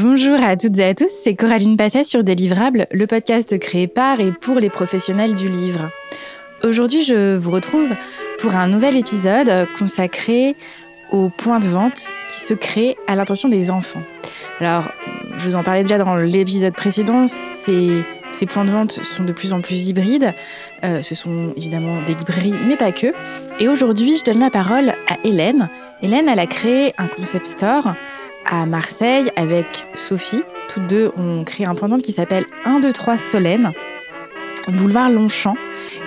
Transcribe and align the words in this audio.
Bonjour 0.00 0.40
à 0.40 0.56
toutes 0.56 0.78
et 0.78 0.84
à 0.84 0.94
tous, 0.94 1.10
c'est 1.10 1.34
Coraline 1.34 1.76
Passet 1.76 2.04
sur 2.04 2.22
Délivrable, 2.22 2.86
le 2.92 3.08
podcast 3.08 3.58
créé 3.58 3.88
par 3.88 4.20
et 4.20 4.30
pour 4.30 4.60
les 4.60 4.70
professionnels 4.70 5.34
du 5.34 5.48
livre. 5.48 5.90
Aujourd'hui, 6.62 7.02
je 7.02 7.36
vous 7.36 7.50
retrouve 7.50 7.92
pour 8.38 8.54
un 8.54 8.68
nouvel 8.68 8.96
épisode 8.96 9.66
consacré 9.76 10.54
aux 11.10 11.30
points 11.30 11.58
de 11.58 11.66
vente 11.66 12.12
qui 12.28 12.38
se 12.38 12.54
créent 12.54 12.96
à 13.08 13.16
l'intention 13.16 13.48
des 13.48 13.72
enfants. 13.72 14.02
Alors, 14.60 14.84
je 15.36 15.42
vous 15.42 15.56
en 15.56 15.64
parlais 15.64 15.82
déjà 15.82 15.98
dans 15.98 16.14
l'épisode 16.14 16.74
précédent, 16.74 17.26
ces, 17.26 18.04
points 18.46 18.64
de 18.64 18.70
vente 18.70 18.92
sont 18.92 19.24
de 19.24 19.32
plus 19.32 19.52
en 19.52 19.60
plus 19.60 19.88
hybrides. 19.88 20.32
Euh, 20.84 21.02
ce 21.02 21.16
sont 21.16 21.52
évidemment 21.56 22.02
des 22.02 22.14
librairies, 22.14 22.54
mais 22.68 22.76
pas 22.76 22.92
que. 22.92 23.08
Et 23.58 23.66
aujourd'hui, 23.66 24.16
je 24.16 24.22
donne 24.22 24.38
la 24.38 24.50
parole 24.50 24.90
à 25.08 25.16
Hélène. 25.24 25.68
Hélène, 26.02 26.28
elle 26.28 26.38
a 26.38 26.46
créé 26.46 26.94
un 26.98 27.08
concept 27.08 27.46
store 27.46 27.94
à 28.48 28.66
Marseille 28.66 29.30
avec 29.36 29.86
Sophie. 29.94 30.42
Toutes 30.68 30.86
deux 30.86 31.12
ont 31.16 31.44
créé 31.44 31.66
un 31.66 31.74
vente 31.74 32.02
qui 32.02 32.12
s'appelle 32.12 32.46
1, 32.64 32.80
2, 32.80 32.92
3 32.92 33.18
Solène, 33.18 33.72
boulevard 34.68 35.10
Longchamp. 35.10 35.56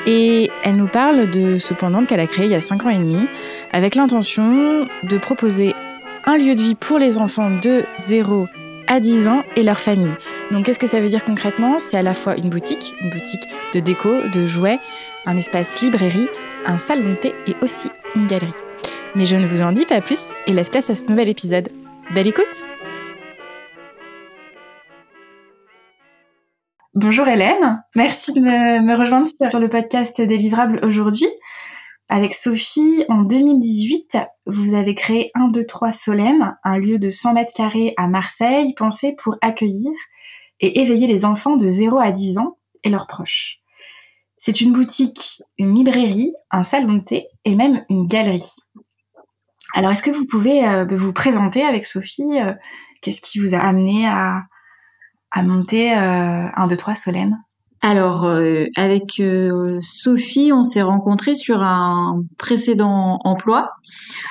Et 0.06 0.50
elle 0.64 0.76
nous 0.76 0.88
parle 0.88 1.30
de 1.30 1.58
ce 1.58 1.74
vente 1.74 2.08
qu'elle 2.08 2.20
a 2.20 2.28
créé 2.28 2.46
il 2.46 2.52
y 2.52 2.56
a 2.56 2.62
5 2.62 2.86
ans 2.86 2.90
et 2.90 2.98
demi, 2.98 3.28
avec 3.72 3.96
l'intention 3.96 4.88
de 5.04 5.18
proposer 5.18 5.74
un 6.26 6.38
lieu 6.38 6.56
de 6.56 6.62
vie 6.62 6.76
pour 6.76 7.00
les 7.00 7.20
enfants 7.20 7.52
de 7.52 7.84
0 7.98 8.48
à 8.88 9.00
10 9.00 9.28
ans 9.28 9.44
et 9.56 9.64
leur 9.64 9.80
famille. 9.80 10.14
Donc 10.52 10.66
qu'est-ce 10.66 10.80
que 10.80 10.88
ça 10.88 11.00
veut 11.00 11.08
dire 11.08 11.24
concrètement? 11.24 11.80
C'est 11.80 11.98
à 11.98 12.04
la 12.04 12.14
fois 12.14 12.36
une 12.38 12.50
boutique, 12.50 12.94
une 13.02 13.10
boutique 13.10 13.48
de 13.74 13.80
déco, 13.80 14.10
de 14.34 14.46
jouets, 14.46 14.80
un 15.26 15.38
espace 15.38 15.82
librairie, 15.82 16.28
un 16.66 16.78
salon 16.78 17.12
de 17.12 17.16
thé 17.16 17.34
et 17.48 17.56
aussi 17.62 17.90
une 18.16 18.28
galerie. 18.28 18.52
Mais 19.16 19.26
je 19.26 19.36
ne 19.36 19.46
vous 19.46 19.62
en 19.62 19.72
dis 19.72 19.86
pas 19.86 20.02
plus 20.02 20.34
et 20.48 20.54
laisse 20.54 20.70
place 20.70 20.90
à 20.90 20.96
ce 20.96 21.06
nouvel 21.06 21.30
épisode. 21.30 21.70
Belle 22.14 22.28
écoute 22.28 22.68
Bonjour 26.94 27.26
Hélène, 27.30 27.86
merci 27.96 28.34
de 28.34 28.42
me, 28.42 28.98
rejoindre 28.98 29.28
sur 29.28 29.60
le 29.62 29.70
podcast 29.70 30.20
Délivrable 30.20 30.82
aujourd'hui. 30.84 31.30
Avec 32.10 32.34
Sophie, 32.34 33.06
en 33.08 33.24
2018, 33.24 34.18
vous 34.46 34.74
avez 34.74 34.94
créé 34.94 35.32
1, 35.36 35.48
2, 35.48 35.66
3 35.66 35.94
Solène, 35.94 36.58
un 36.66 36.78
lieu 36.80 37.00
de 37.00 37.10
100 37.10 37.34
mètres 37.34 37.54
carrés 37.54 37.94
à 37.96 38.08
Marseille, 38.08 38.74
pensé 38.74 39.16
pour 39.18 39.38
accueillir 39.40 39.90
et 40.60 40.82
éveiller 40.82 41.08
les 41.08 41.24
enfants 41.24 41.56
de 41.56 41.66
0 41.66 41.98
à 41.98 42.12
10 42.12 42.40
ans 42.40 42.58
et 42.84 42.90
leurs 42.90 43.08
proches. 43.08 43.60
C'est 44.38 44.60
une 44.60 44.74
boutique, 44.74 45.42
une 45.58 45.76
librairie, 45.76 46.34
un 46.52 46.64
salon 46.64 46.96
de 46.96 47.04
thé 47.06 47.28
et 47.46 47.56
même 47.56 47.86
une 47.90 48.06
galerie. 48.06 48.52
Alors, 49.74 49.92
est-ce 49.92 50.04
que 50.04 50.12
vous 50.12 50.26
pouvez 50.26 50.68
euh, 50.68 50.86
vous 50.90 51.14
présenter 51.14 51.64
avec 51.64 51.86
Sophie 51.86 52.40
euh, 52.40 52.54
Qu'est-ce 53.02 53.22
qui 53.22 53.40
vous 53.40 53.56
a 53.56 53.60
amené 53.60 54.06
à, 54.06 54.44
à 55.32 55.44
monter 55.44 55.94
euh, 55.94 55.98
un, 56.56 56.68
deux, 56.68 56.78
trois 56.78 56.96
Solène? 56.96 57.38
Alors, 57.84 58.28
avec 58.78 59.20
Sophie, 59.82 60.52
on 60.54 60.62
s'est 60.62 60.84
rencontrés 60.84 61.34
sur 61.34 61.64
un 61.64 62.22
précédent 62.38 63.18
emploi. 63.24 63.72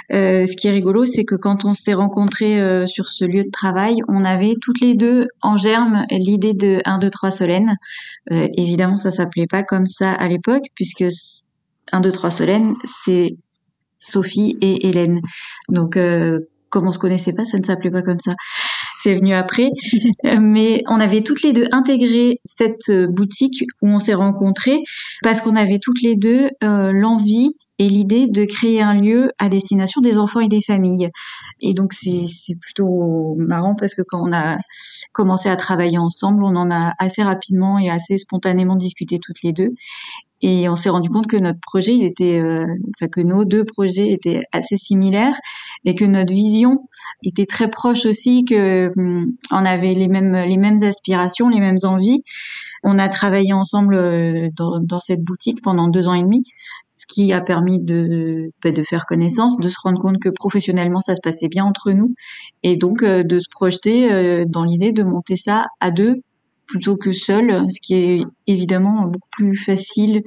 ce 0.09 0.57
qui 0.57 0.69
est 0.69 0.71
rigolo, 0.71 1.05
c'est 1.05 1.25
que 1.25 1.35
quand 1.35 1.65
on 1.65 1.75
s'est 1.75 1.95
rencontrés 1.95 2.87
sur 2.87 3.09
ce 3.09 3.25
lieu 3.25 3.43
de 3.43 3.51
travail, 3.51 3.97
on 4.07 4.25
avait 4.25 4.55
toutes 4.63 4.81
les 4.81 4.95
deux 4.95 5.27
en 5.43 5.57
germe 5.57 6.07
l'idée 6.13 6.55
de 6.55 6.81
1, 6.85 6.99
2, 6.99 7.11
3 7.11 7.33
Solène. 7.33 7.77
évidemment, 8.31 8.97
ça 8.97 9.11
s'appelait 9.11 9.49
pas 9.49 9.65
comme 9.65 9.87
ça 9.87 10.13
à 10.13 10.29
l'époque, 10.29 10.67
puisque 10.77 11.07
1, 11.91 12.03
2, 12.03 12.13
3 12.13 12.31
Solène, 12.31 12.77
c'est 12.85 13.37
Sophie 14.01 14.57
et 14.61 14.89
Hélène. 14.89 15.21
Donc, 15.69 15.97
euh, 15.97 16.41
comme 16.71 16.87
on 16.87 16.93
se 16.93 16.99
connaissait 16.99 17.33
pas, 17.33 17.45
ça 17.45 17.59
ne 17.59 17.65
s'appelait 17.65 17.91
pas 17.91 18.03
comme 18.03 18.21
ça. 18.21 18.35
C'est 19.03 19.15
venu 19.15 19.35
après. 19.35 19.71
Mais 20.41 20.83
on 20.89 21.01
avait 21.01 21.23
toutes 21.23 21.43
les 21.43 21.53
deux 21.53 21.67
intégré 21.73 22.37
cette 22.45 22.89
euh, 22.91 23.07
boutique 23.07 23.65
où 23.83 23.89
on 23.89 23.99
s'est 23.99 24.15
rencontrés 24.15 24.79
parce 25.23 25.43
qu'on 25.43 25.57
avait 25.57 25.79
toutes 25.79 26.01
les 26.03 26.17
deux 26.17 26.49
euh, 26.63 26.93
l'envie 26.93 27.57
et 27.79 27.89
l'idée 27.89 28.27
de 28.29 28.45
créer 28.45 28.83
un 28.83 28.93
lieu 28.93 29.33
à 29.39 29.49
destination 29.49 30.03
des 30.03 30.19
enfants 30.19 30.41
et 30.41 30.49
des 30.49 30.61
familles. 30.61 31.09
Et 31.63 31.73
donc 31.73 31.95
c'est 31.95 32.55
plutôt 32.61 33.35
marrant 33.39 33.75
parce 33.75 33.95
que 33.95 34.03
quand 34.03 34.23
on 34.23 34.33
a 34.35 34.59
commencé 35.13 35.49
à 35.49 35.57
travailler 35.57 35.97
ensemble, 35.97 36.45
on 36.45 36.57
en 36.57 36.71
a 36.71 36.93
assez 36.99 37.23
rapidement 37.23 37.79
et 37.79 37.89
assez 37.89 38.19
spontanément 38.19 38.77
discuté 38.77 39.19
toutes 39.19 39.43
les 39.43 39.53
deux. 39.53 39.71
Et 40.43 40.69
on 40.69 40.77
s'est 40.77 40.89
rendu 40.89 41.11
compte 41.11 41.27
que 41.27 41.37
notre 41.37 41.61
projet, 41.61 41.95
il 41.95 42.05
était, 42.05 42.41
euh, 42.41 42.67
enfin, 42.97 43.09
que 43.09 43.21
nos 43.21 43.45
deux 43.45 43.65
projets 43.65 44.11
étaient 44.11 44.43
assez 44.53 44.77
similaires 44.77 45.39
et 45.85 45.95
que 45.95 46.05
notre 46.05 46.33
vision 46.33 46.89
était 47.23 47.47
très 47.47 47.69
proche 47.69 48.07
aussi, 48.07 48.45
que 48.45 48.91
hum, 48.97 49.33
on 49.51 49.65
avait 49.65 49.93
les 49.93 50.09
mêmes 50.09 50.33
les 50.33 50.57
mêmes 50.57 50.83
aspirations, 50.83 51.49
les 51.49 51.61
mêmes 51.61 51.79
envies. 51.83 52.23
On 52.83 52.97
a 52.97 53.09
travaillé 53.09 53.53
ensemble 53.53 53.95
euh, 53.95 54.49
dans, 54.57 54.79
dans 54.81 55.01
cette 55.01 55.23
boutique 55.23 55.63
pendant 55.63 55.89
deux 55.89 56.09
ans 56.09 56.15
et 56.15 56.23
demi, 56.23 56.45
ce 56.89 57.05
qui 57.07 57.35
a 57.35 57.43
permis 57.43 57.79
de 57.79 58.51
bah, 58.65 58.73
de 58.73 58.83
faire 58.83 59.05
connaissance, 59.05 59.59
de 59.59 59.69
se 59.69 59.77
rendre 59.83 59.99
compte 59.99 60.19
que 60.19 60.31
professionnellement 60.31 61.01
ça 61.01 61.15
se 61.15 61.21
passait 61.23 61.49
bien 61.49 61.65
entre 61.65 61.93
nous 61.93 62.15
et 62.63 62.79
donc 62.79 63.03
euh, 63.03 63.23
de 63.23 63.39
se 63.39 63.49
projeter 63.51 64.45
dans 64.47 64.65
l'idée 64.65 64.93
de 64.93 65.03
monter 65.03 65.37
ça 65.37 65.67
à 65.81 65.91
deux 65.91 66.23
plutôt 66.71 66.97
que 66.97 67.13
seul, 67.13 67.65
ce 67.71 67.81
qui 67.81 67.95
est 67.95 68.23
évidemment 68.47 69.03
beaucoup 69.07 69.29
plus 69.33 69.57
facile. 69.57 70.23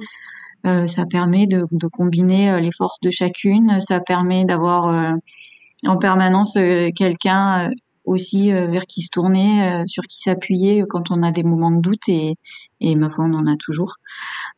Euh, 0.66 0.86
ça 0.86 1.04
permet 1.04 1.46
de, 1.46 1.66
de, 1.72 1.86
combiner 1.88 2.50
euh, 2.50 2.60
les 2.60 2.70
forces 2.72 2.98
de 3.02 3.10
chacune, 3.10 3.80
ça 3.80 4.00
permet 4.00 4.46
d'avoir 4.46 4.88
euh, 4.88 5.12
en 5.86 5.98
permanence 5.98 6.54
quelqu'un 6.96 7.70
aussi 8.06 8.50
vers 8.50 8.86
qui 8.86 9.02
se 9.02 9.08
tourner, 9.10 9.82
sur 9.84 10.02
qui 10.04 10.20
s'appuyer 10.20 10.84
quand 10.88 11.10
on 11.10 11.22
a 11.22 11.30
des 11.30 11.42
moments 11.42 11.70
de 11.70 11.80
doute 11.80 12.08
et, 12.08 12.36
et 12.80 12.94
ma 12.94 13.10
foi 13.10 13.26
on 13.26 13.34
en 13.34 13.46
a 13.46 13.56
toujours. 13.56 13.96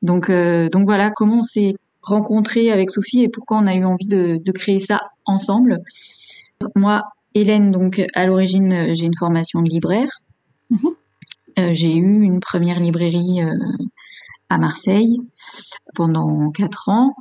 Donc 0.02 0.30
donc 0.30 0.84
voilà 0.84 1.10
comment 1.10 1.38
on 1.38 1.42
s'est 1.42 1.74
rencontré 2.02 2.70
avec 2.70 2.92
Sophie 2.92 3.24
et 3.24 3.28
pourquoi 3.28 3.58
on 3.58 3.66
a 3.66 3.74
eu 3.74 3.84
envie 3.84 4.06
de, 4.06 4.38
de 4.40 4.52
créer 4.52 4.78
ça 4.78 5.00
ensemble. 5.24 5.80
Moi, 6.76 7.02
Hélène, 7.34 7.72
donc 7.72 8.00
à 8.14 8.26
l'origine 8.26 8.94
j'ai 8.94 9.06
une 9.06 9.16
formation 9.16 9.62
de 9.62 9.68
libraire. 9.68 10.10
Mm-hmm. 10.70 10.94
Euh, 11.58 11.70
j'ai 11.72 11.94
eu 11.94 12.22
une 12.22 12.40
première 12.40 12.80
librairie 12.80 13.40
euh, 13.40 13.86
à 14.50 14.58
Marseille 14.58 15.16
pendant 15.94 16.50
quatre 16.50 16.90
ans 16.90 17.14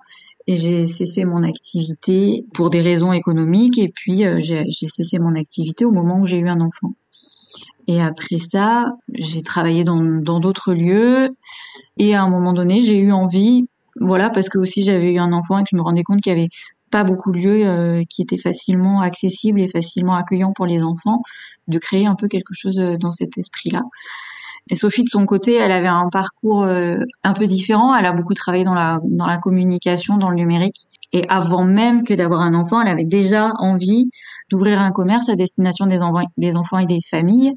et 0.46 0.57
j'ai 0.57 0.88
cessé 0.88 1.23
mon 1.23 1.41
activité 1.44 2.46
pour 2.53 2.69
des 2.69 2.81
raisons 2.81 3.13
économiques 3.13 3.79
et 3.79 3.88
puis 3.88 4.25
euh, 4.25 4.40
j'ai 4.41 4.66
cessé 4.72 5.19
mon 5.19 5.35
activité 5.35 5.85
au 5.85 5.91
moment 5.91 6.19
où 6.19 6.25
j'ai 6.25 6.40
eu 6.40 6.50
un 6.50 6.59
enfant. 6.59 6.96
Et 7.88 8.01
après 8.01 8.38
ça, 8.38 8.90
j'ai 9.13 9.41
travaillé 9.41 9.85
dans 9.85 10.00
d'autres 10.40 10.73
lieux 10.73 11.29
et 11.97 12.13
à 12.13 12.23
un 12.23 12.29
moment 12.29 12.52
donné, 12.52 12.81
j'ai 12.81 13.00
eu 13.00 13.13
envie, 13.13 13.69
voilà, 14.02 14.29
parce 14.29 14.50
que 14.50 14.57
aussi 14.57 14.84
j'avais 14.84 15.13
eu 15.13 15.19
un 15.19 15.31
enfant 15.31 15.59
et 15.59 15.63
que 15.63 15.69
je 15.72 15.78
me 15.78 15.81
rendais 15.81 16.03
compte 16.03 16.19
qu'il 16.19 16.34
y 16.34 16.35
avait 16.35 16.50
pas 16.91 17.03
beaucoup 17.03 17.31
de 17.31 17.40
lieux 17.40 18.03
qui 18.09 18.22
étaient 18.22 18.38
facilement 18.38 19.01
accessibles 19.01 19.62
et 19.62 19.68
facilement 19.68 20.16
accueillants 20.16 20.53
pour 20.53 20.66
les 20.66 20.84
enfants, 20.84 21.22
de 21.68 21.78
créer 21.78 22.06
un 22.06 22.16
peu 22.16 22.28
quelque 22.28 22.53
chose 22.53 22.78
dans 23.00 23.12
cet 23.12 23.38
esprit-là. 23.38 23.81
Et 24.72 24.75
Sophie, 24.75 25.03
de 25.03 25.09
son 25.09 25.25
côté, 25.25 25.53
elle 25.53 25.72
avait 25.72 25.88
un 25.88 26.09
parcours 26.09 26.63
euh, 26.63 26.97
un 27.23 27.34
peu 27.34 27.46
différent. 27.46 27.96
Elle 27.96 28.06
a 28.06 28.13
beaucoup 28.13 28.34
travaillé 28.34 28.63
dans 28.63 28.73
la, 28.73 29.00
dans 29.03 29.28
la 29.28 29.38
communication, 29.38 30.18
dans 30.18 30.29
le 30.29 30.38
numérique. 30.38 30.75
Et 31.13 31.28
avant 31.29 31.63
même 31.63 32.03
que 32.03 32.16
d'avoir 32.16 32.41
un 32.41 32.56
enfant, 32.56 32.81
elle 32.81 32.88
avait 32.88 33.03
déjà 33.03 33.52
envie 33.59 34.09
d'ouvrir 34.50 34.81
un 34.81 34.91
commerce 34.91 35.29
à 35.29 35.35
destination 35.35 35.85
des, 35.85 36.00
des 36.38 36.56
enfants 36.56 36.79
et 36.79 36.88
des 36.88 37.00
familles. 37.07 37.53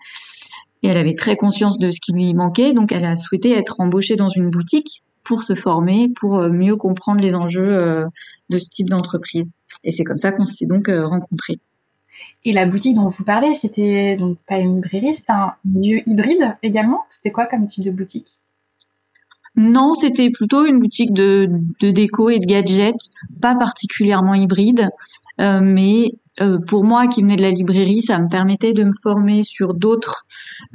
Et 0.82 0.88
elle 0.88 0.98
avait 0.98 1.14
très 1.14 1.34
conscience 1.34 1.78
de 1.78 1.90
ce 1.90 1.98
qui 1.98 2.12
lui 2.12 2.34
manquait. 2.34 2.74
Donc, 2.74 2.92
elle 2.92 3.06
a 3.06 3.16
souhaité 3.16 3.52
être 3.52 3.76
embauchée 3.80 4.16
dans 4.16 4.28
une 4.28 4.50
boutique 4.50 5.02
pour 5.28 5.42
se 5.42 5.54
former, 5.54 6.08
pour 6.08 6.38
euh, 6.38 6.48
mieux 6.48 6.76
comprendre 6.76 7.20
les 7.20 7.34
enjeux 7.34 7.68
euh, 7.68 8.06
de 8.48 8.58
ce 8.58 8.68
type 8.68 8.88
d'entreprise. 8.88 9.54
Et 9.84 9.90
c'est 9.90 10.02
comme 10.02 10.18
ça 10.18 10.32
qu'on 10.32 10.46
s'est 10.46 10.66
donc 10.66 10.88
rencontrés. 10.88 11.60
Et 12.44 12.52
la 12.52 12.66
boutique 12.66 12.96
dont 12.96 13.08
vous 13.08 13.24
parlez, 13.24 13.54
c'était 13.54 14.16
donc 14.16 14.38
pas 14.48 14.58
une 14.58 14.76
librairie, 14.76 15.14
c'était 15.14 15.32
un 15.32 15.52
lieu 15.64 16.00
hybride 16.08 16.56
également. 16.62 17.04
C'était 17.10 17.30
quoi 17.30 17.46
comme 17.46 17.66
type 17.66 17.84
de 17.84 17.90
boutique? 17.90 18.40
Non, 19.58 19.92
c'était 19.92 20.30
plutôt 20.30 20.64
une 20.66 20.78
boutique 20.78 21.12
de, 21.12 21.50
de, 21.80 21.90
déco 21.90 22.30
et 22.30 22.38
de 22.38 22.46
gadgets, 22.46 23.10
pas 23.40 23.56
particulièrement 23.56 24.34
hybride, 24.34 24.88
euh, 25.40 25.60
mais 25.60 26.12
euh, 26.40 26.58
pour 26.58 26.84
moi 26.84 27.06
qui 27.08 27.22
venais 27.22 27.36
de 27.36 27.42
la 27.42 27.50
librairie, 27.50 28.02
ça 28.02 28.18
me 28.18 28.28
permettait 28.28 28.72
de 28.72 28.84
me 28.84 28.92
former 29.02 29.42
sur 29.42 29.74
d'autres 29.74 30.24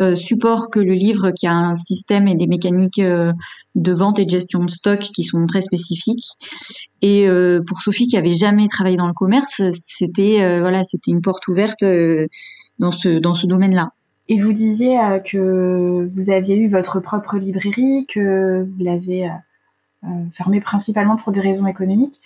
euh, 0.02 0.16
supports 0.16 0.70
que 0.70 0.80
le 0.80 0.94
livre 0.94 1.32
qui 1.32 1.48
a 1.48 1.54
un 1.54 1.76
système 1.76 2.28
et 2.28 2.36
des 2.36 2.48
mécaniques 2.48 3.00
euh, 3.00 3.32
de 3.76 3.94
vente 3.94 4.20
et 4.20 4.26
de 4.26 4.30
gestion 4.30 4.64
de 4.64 4.70
stock 4.70 5.00
qui 5.00 5.24
sont 5.24 5.46
très 5.46 5.62
spécifiques. 5.62 6.34
Et 7.02 7.28
pour 7.68 7.82
Sophie 7.82 8.08
qui 8.08 8.16
avait 8.16 8.34
jamais 8.34 8.68
travaillé 8.70 8.96
dans 8.96 9.08
le 9.08 9.14
commerce, 9.14 9.62
c'était 9.72 10.60
voilà, 10.62 10.86
c'était 10.86 11.12
une 11.12 11.22
porte 11.22 11.46
ouverte 11.50 11.84
dans 12.80 12.92
ce 12.92 13.20
dans 13.20 13.34
ce 13.34 13.46
domaine-là. 13.46 13.90
Et 14.30 14.38
vous 14.38 14.54
disiez 14.54 14.98
que 15.26 16.08
vous 16.08 16.30
aviez 16.30 16.56
eu 16.56 16.68
votre 16.68 17.02
propre 17.02 17.38
librairie, 17.38 18.06
que 18.08 18.64
vous 18.64 18.84
l'avez 18.84 19.30
fermée 20.32 20.62
principalement 20.62 21.18
pour 21.18 21.34
des 21.34 21.42
raisons 21.42 21.68
économiques. 21.68 22.22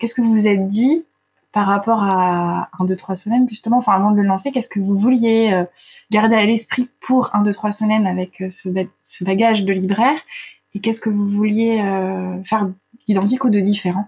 Qu'est-ce 0.00 0.14
que 0.14 0.22
vous 0.22 0.34
vous 0.34 0.48
êtes 0.48 0.66
dit 0.66 1.04
par 1.52 1.66
rapport 1.66 2.02
à 2.02 2.70
1, 2.78 2.84
2, 2.84 2.94
3 2.94 3.16
semaines, 3.16 3.48
justement, 3.48 3.78
enfin 3.78 3.92
avant 3.92 4.12
de 4.12 4.16
le 4.16 4.22
lancer, 4.22 4.52
qu'est-ce 4.52 4.68
que 4.68 4.78
vous 4.78 4.96
vouliez 4.96 5.50
euh, 5.52 5.64
garder 6.10 6.36
à 6.36 6.46
l'esprit 6.46 6.88
pour 7.00 7.34
1, 7.34 7.42
2, 7.42 7.52
3 7.52 7.72
semaines 7.72 8.06
avec 8.06 8.40
euh, 8.40 8.48
ce, 8.50 9.24
bagage 9.24 9.64
de 9.64 9.72
libraire? 9.72 10.18
Et 10.74 10.80
qu'est-ce 10.80 11.00
que 11.00 11.10
vous 11.10 11.24
vouliez 11.24 11.80
euh, 11.80 12.42
faire 12.44 12.68
d'identique 13.06 13.44
ou 13.44 13.50
de 13.50 13.58
différent? 13.58 14.06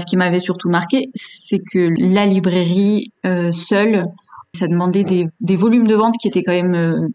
Ce 0.00 0.06
qui 0.06 0.16
m'avait 0.16 0.40
surtout 0.40 0.70
marqué, 0.70 1.10
c'est 1.14 1.60
que 1.72 1.92
la 1.98 2.24
librairie 2.24 3.12
seule, 3.52 4.06
ça 4.54 4.68
demandait 4.68 5.04
des, 5.04 5.56
volumes 5.56 5.86
de 5.86 5.94
vente 5.96 6.14
qui 6.18 6.28
étaient 6.28 6.44
quand 6.44 6.52
même 6.52 7.10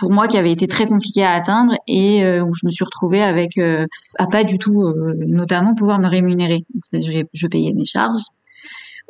pour 0.00 0.10
moi 0.10 0.26
qui 0.26 0.38
avait 0.38 0.50
été 0.50 0.66
très 0.66 0.86
compliqué 0.86 1.22
à 1.22 1.32
atteindre 1.32 1.74
et 1.86 2.22
où 2.40 2.50
je 2.54 2.64
me 2.64 2.70
suis 2.70 2.84
retrouvée 2.84 3.22
avec 3.22 3.58
à 3.58 4.26
pas 4.26 4.42
du 4.42 4.56
tout 4.56 4.90
notamment 5.26 5.74
pouvoir 5.74 5.98
me 5.98 6.08
rémunérer. 6.08 6.64
Je 6.94 7.46
payais 7.46 7.74
mes 7.74 7.84
charges, 7.84 8.24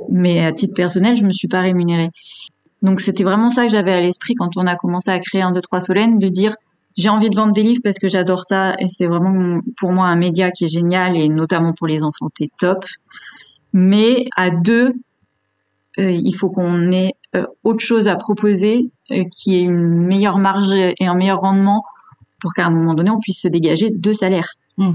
mais 0.08 0.44
à 0.44 0.52
titre 0.52 0.74
personnel, 0.74 1.16
je 1.16 1.24
me 1.24 1.30
suis 1.30 1.48
pas 1.48 1.60
rémunérée. 1.60 2.10
Donc 2.82 3.00
c'était 3.00 3.24
vraiment 3.24 3.50
ça 3.50 3.66
que 3.66 3.72
j'avais 3.72 3.92
à 3.92 4.00
l'esprit 4.00 4.34
quand 4.34 4.56
on 4.56 4.66
a 4.66 4.76
commencé 4.76 5.10
à 5.10 5.18
créer 5.18 5.42
un 5.42 5.50
2 5.50 5.60
3 5.60 5.80
Solène, 5.80 6.18
de 6.18 6.28
dire 6.28 6.54
j'ai 6.96 7.08
envie 7.08 7.30
de 7.30 7.36
vendre 7.36 7.52
des 7.52 7.62
livres 7.62 7.80
parce 7.82 7.98
que 7.98 8.08
j'adore 8.08 8.44
ça 8.44 8.74
et 8.80 8.88
c'est 8.88 9.06
vraiment 9.06 9.60
pour 9.76 9.92
moi 9.92 10.06
un 10.06 10.16
média 10.16 10.50
qui 10.50 10.64
est 10.64 10.68
génial 10.68 11.16
et 11.16 11.28
notamment 11.28 11.72
pour 11.72 11.86
les 11.86 12.02
enfants 12.02 12.26
c'est 12.28 12.50
top. 12.58 12.84
Mais 13.72 14.24
à 14.36 14.50
deux, 14.50 14.94
euh, 15.98 16.10
il 16.10 16.32
faut 16.32 16.48
qu'on 16.48 16.90
ait 16.90 17.12
euh, 17.36 17.46
autre 17.62 17.84
chose 17.84 18.08
à 18.08 18.16
proposer 18.16 18.90
euh, 19.10 19.24
qui 19.30 19.56
ait 19.56 19.62
une 19.62 20.06
meilleure 20.06 20.38
marge 20.38 20.72
et 20.72 21.06
un 21.06 21.14
meilleur 21.14 21.40
rendement 21.40 21.84
pour 22.40 22.52
qu'à 22.52 22.66
un 22.66 22.70
moment 22.70 22.94
donné 22.94 23.10
on 23.10 23.20
puisse 23.20 23.42
se 23.42 23.48
dégager 23.48 23.90
deux 23.90 24.14
salaires. 24.14 24.50
Mmh. 24.76 24.92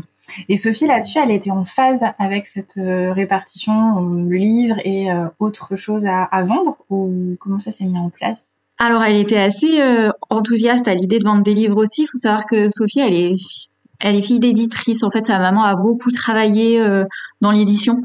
Et 0.49 0.55
Sophie, 0.55 0.87
là-dessus, 0.87 1.19
elle 1.19 1.31
était 1.31 1.51
en 1.51 1.65
phase 1.65 2.03
avec 2.19 2.47
cette 2.47 2.77
euh, 2.77 3.13
répartition 3.13 3.73
euh, 3.73 4.33
livres 4.33 4.79
et 4.83 5.11
euh, 5.11 5.27
autre 5.39 5.75
chose 5.75 6.05
à, 6.05 6.23
à, 6.23 6.43
vendre 6.43 6.77
ou 6.89 7.35
comment 7.39 7.59
ça 7.59 7.71
s'est 7.71 7.85
mis 7.85 7.97
en 7.97 8.09
place? 8.09 8.51
Alors, 8.79 9.03
elle 9.03 9.17
était 9.17 9.37
assez 9.37 9.79
enthousiaste 10.29 10.87
à 10.87 10.95
l'idée 10.95 11.19
de 11.19 11.23
vendre 11.23 11.43
des 11.43 11.53
livres 11.53 11.77
aussi. 11.77 12.01
Il 12.03 12.07
faut 12.07 12.17
savoir 12.17 12.45
que 12.47 12.67
Sophie, 12.67 12.99
elle 12.99 13.13
est 13.13 13.35
elle 14.03 14.17
est 14.17 14.21
fille 14.21 14.39
d'éditrice. 14.39 15.03
En 15.03 15.09
fait, 15.09 15.25
sa 15.25 15.39
maman 15.39 15.63
a 15.63 15.75
beaucoup 15.75 16.11
travaillé 16.11 16.79
euh, 16.79 17.05
dans 17.41 17.51
l'édition. 17.51 18.01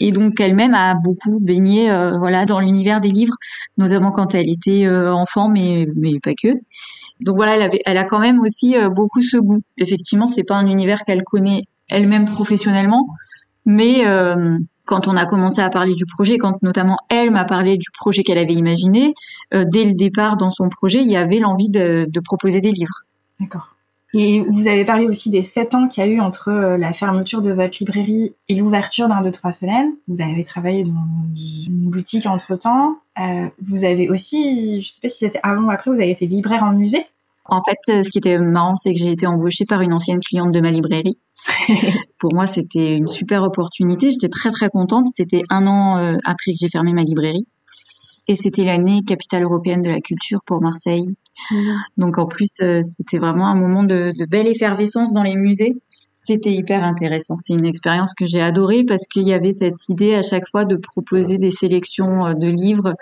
Et 0.00 0.12
donc, 0.12 0.38
elle-même 0.40 0.74
a 0.74 0.94
beaucoup 0.94 1.40
baigné 1.40 1.90
euh, 1.90 2.16
voilà, 2.18 2.46
dans 2.46 2.60
l'univers 2.60 3.00
des 3.00 3.10
livres, 3.10 3.34
notamment 3.76 4.12
quand 4.12 4.34
elle 4.34 4.48
était 4.48 4.88
enfant, 4.88 5.48
mais, 5.48 5.86
mais 5.96 6.20
pas 6.20 6.34
que. 6.40 6.48
Donc 7.20 7.36
voilà, 7.36 7.56
elle, 7.56 7.62
avait, 7.62 7.80
elle 7.84 7.96
a 7.96 8.04
quand 8.04 8.18
même 8.20 8.40
aussi 8.40 8.76
beaucoup 8.94 9.22
ce 9.22 9.36
goût. 9.36 9.60
Effectivement, 9.76 10.26
c'est 10.26 10.44
pas 10.44 10.56
un 10.56 10.66
univers 10.66 11.02
qu'elle 11.02 11.24
connaît 11.24 11.62
elle-même 11.88 12.26
professionnellement, 12.26 13.06
mais 13.66 14.04
quand 14.84 15.08
on 15.08 15.16
a 15.16 15.26
commencé 15.26 15.60
à 15.60 15.68
parler 15.68 15.94
du 15.94 16.06
projet, 16.06 16.36
quand 16.36 16.62
notamment 16.62 16.96
elle 17.10 17.30
m'a 17.30 17.44
parlé 17.44 17.76
du 17.76 17.88
projet 17.98 18.22
qu'elle 18.22 18.38
avait 18.38 18.54
imaginé, 18.54 19.14
dès 19.52 19.84
le 19.84 19.94
départ 19.94 20.36
dans 20.36 20.50
son 20.50 20.68
projet, 20.68 21.00
il 21.00 21.10
y 21.10 21.16
avait 21.16 21.38
l'envie 21.38 21.70
de, 21.70 22.06
de 22.08 22.20
proposer 22.20 22.60
des 22.60 22.72
livres. 22.72 23.02
D'accord. 23.40 23.74
Et 24.14 24.40
vous 24.40 24.68
avez 24.68 24.86
parlé 24.86 25.06
aussi 25.06 25.30
des 25.30 25.42
sept 25.42 25.74
ans 25.74 25.86
qu'il 25.86 26.02
y 26.02 26.06
a 26.06 26.10
eu 26.10 26.18
entre 26.18 26.48
euh, 26.48 26.78
la 26.78 26.94
fermeture 26.94 27.42
de 27.42 27.52
votre 27.52 27.76
librairie 27.78 28.32
et 28.48 28.54
l'ouverture 28.54 29.06
d'un 29.06 29.20
deux 29.20 29.30
trois 29.30 29.52
Solène. 29.52 29.92
Vous 30.08 30.22
avez 30.22 30.44
travaillé 30.44 30.84
dans 30.84 31.04
une 31.36 31.90
boutique 31.90 32.24
entre 32.24 32.56
temps. 32.56 32.96
Euh, 33.20 33.48
vous 33.60 33.84
avez 33.84 34.08
aussi, 34.08 34.80
je 34.80 34.88
sais 34.88 35.00
pas 35.02 35.08
si 35.08 35.18
c'était 35.18 35.40
avant 35.42 35.62
ou 35.62 35.70
après, 35.70 35.90
vous 35.90 36.00
avez 36.00 36.10
été 36.10 36.26
libraire 36.26 36.64
en 36.64 36.72
musée? 36.72 37.04
En 37.46 37.60
fait, 37.62 37.78
euh, 37.88 38.02
ce 38.02 38.10
qui 38.10 38.18
était 38.18 38.38
marrant, 38.38 38.76
c'est 38.76 38.92
que 38.92 39.00
j'ai 39.00 39.10
été 39.10 39.26
embauchée 39.26 39.64
par 39.64 39.80
une 39.80 39.92
ancienne 39.92 40.20
cliente 40.20 40.52
de 40.52 40.60
ma 40.60 40.70
librairie. 40.70 41.18
Pour 42.18 42.34
moi, 42.34 42.46
c'était 42.46 42.94
une 42.94 43.06
super 43.06 43.42
opportunité. 43.42 44.10
J'étais 44.10 44.28
très 44.28 44.50
très 44.50 44.68
contente. 44.68 45.06
C'était 45.08 45.42
un 45.48 45.66
an 45.66 45.96
après 46.24 46.52
que 46.52 46.58
j'ai 46.60 46.68
fermé 46.68 46.92
ma 46.92 47.02
librairie. 47.02 47.46
Et 48.28 48.34
c'était 48.34 48.64
l'année 48.64 49.02
capitale 49.06 49.44
européenne 49.44 49.80
de 49.80 49.88
la 49.88 50.00
culture 50.00 50.40
pour 50.44 50.60
Marseille. 50.60 51.14
Donc 51.96 52.18
en 52.18 52.26
plus, 52.26 52.50
euh, 52.62 52.80
c'était 52.82 53.18
vraiment 53.18 53.48
un 53.48 53.54
moment 53.54 53.82
de, 53.82 54.10
de, 54.18 54.26
belle 54.26 54.46
effervescence 54.46 55.12
dans 55.12 55.22
les 55.22 55.36
musées. 55.36 55.74
C'était 56.10 56.52
hyper 56.52 56.84
intéressant. 56.84 57.36
C'est 57.36 57.54
une 57.54 57.66
expérience 57.66 58.14
que 58.14 58.26
j'ai 58.26 58.42
adorée 58.42 58.84
parce 58.84 59.06
qu'il 59.06 59.26
y 59.26 59.32
avait 59.32 59.52
cette 59.52 59.88
idée 59.88 60.14
à 60.14 60.22
chaque 60.22 60.46
fois 60.48 60.64
de 60.64 60.76
proposer 60.76 61.38
des 61.38 61.50
sélections 61.50 62.26
euh, 62.26 62.34
de 62.34 62.48
livres 62.48 62.94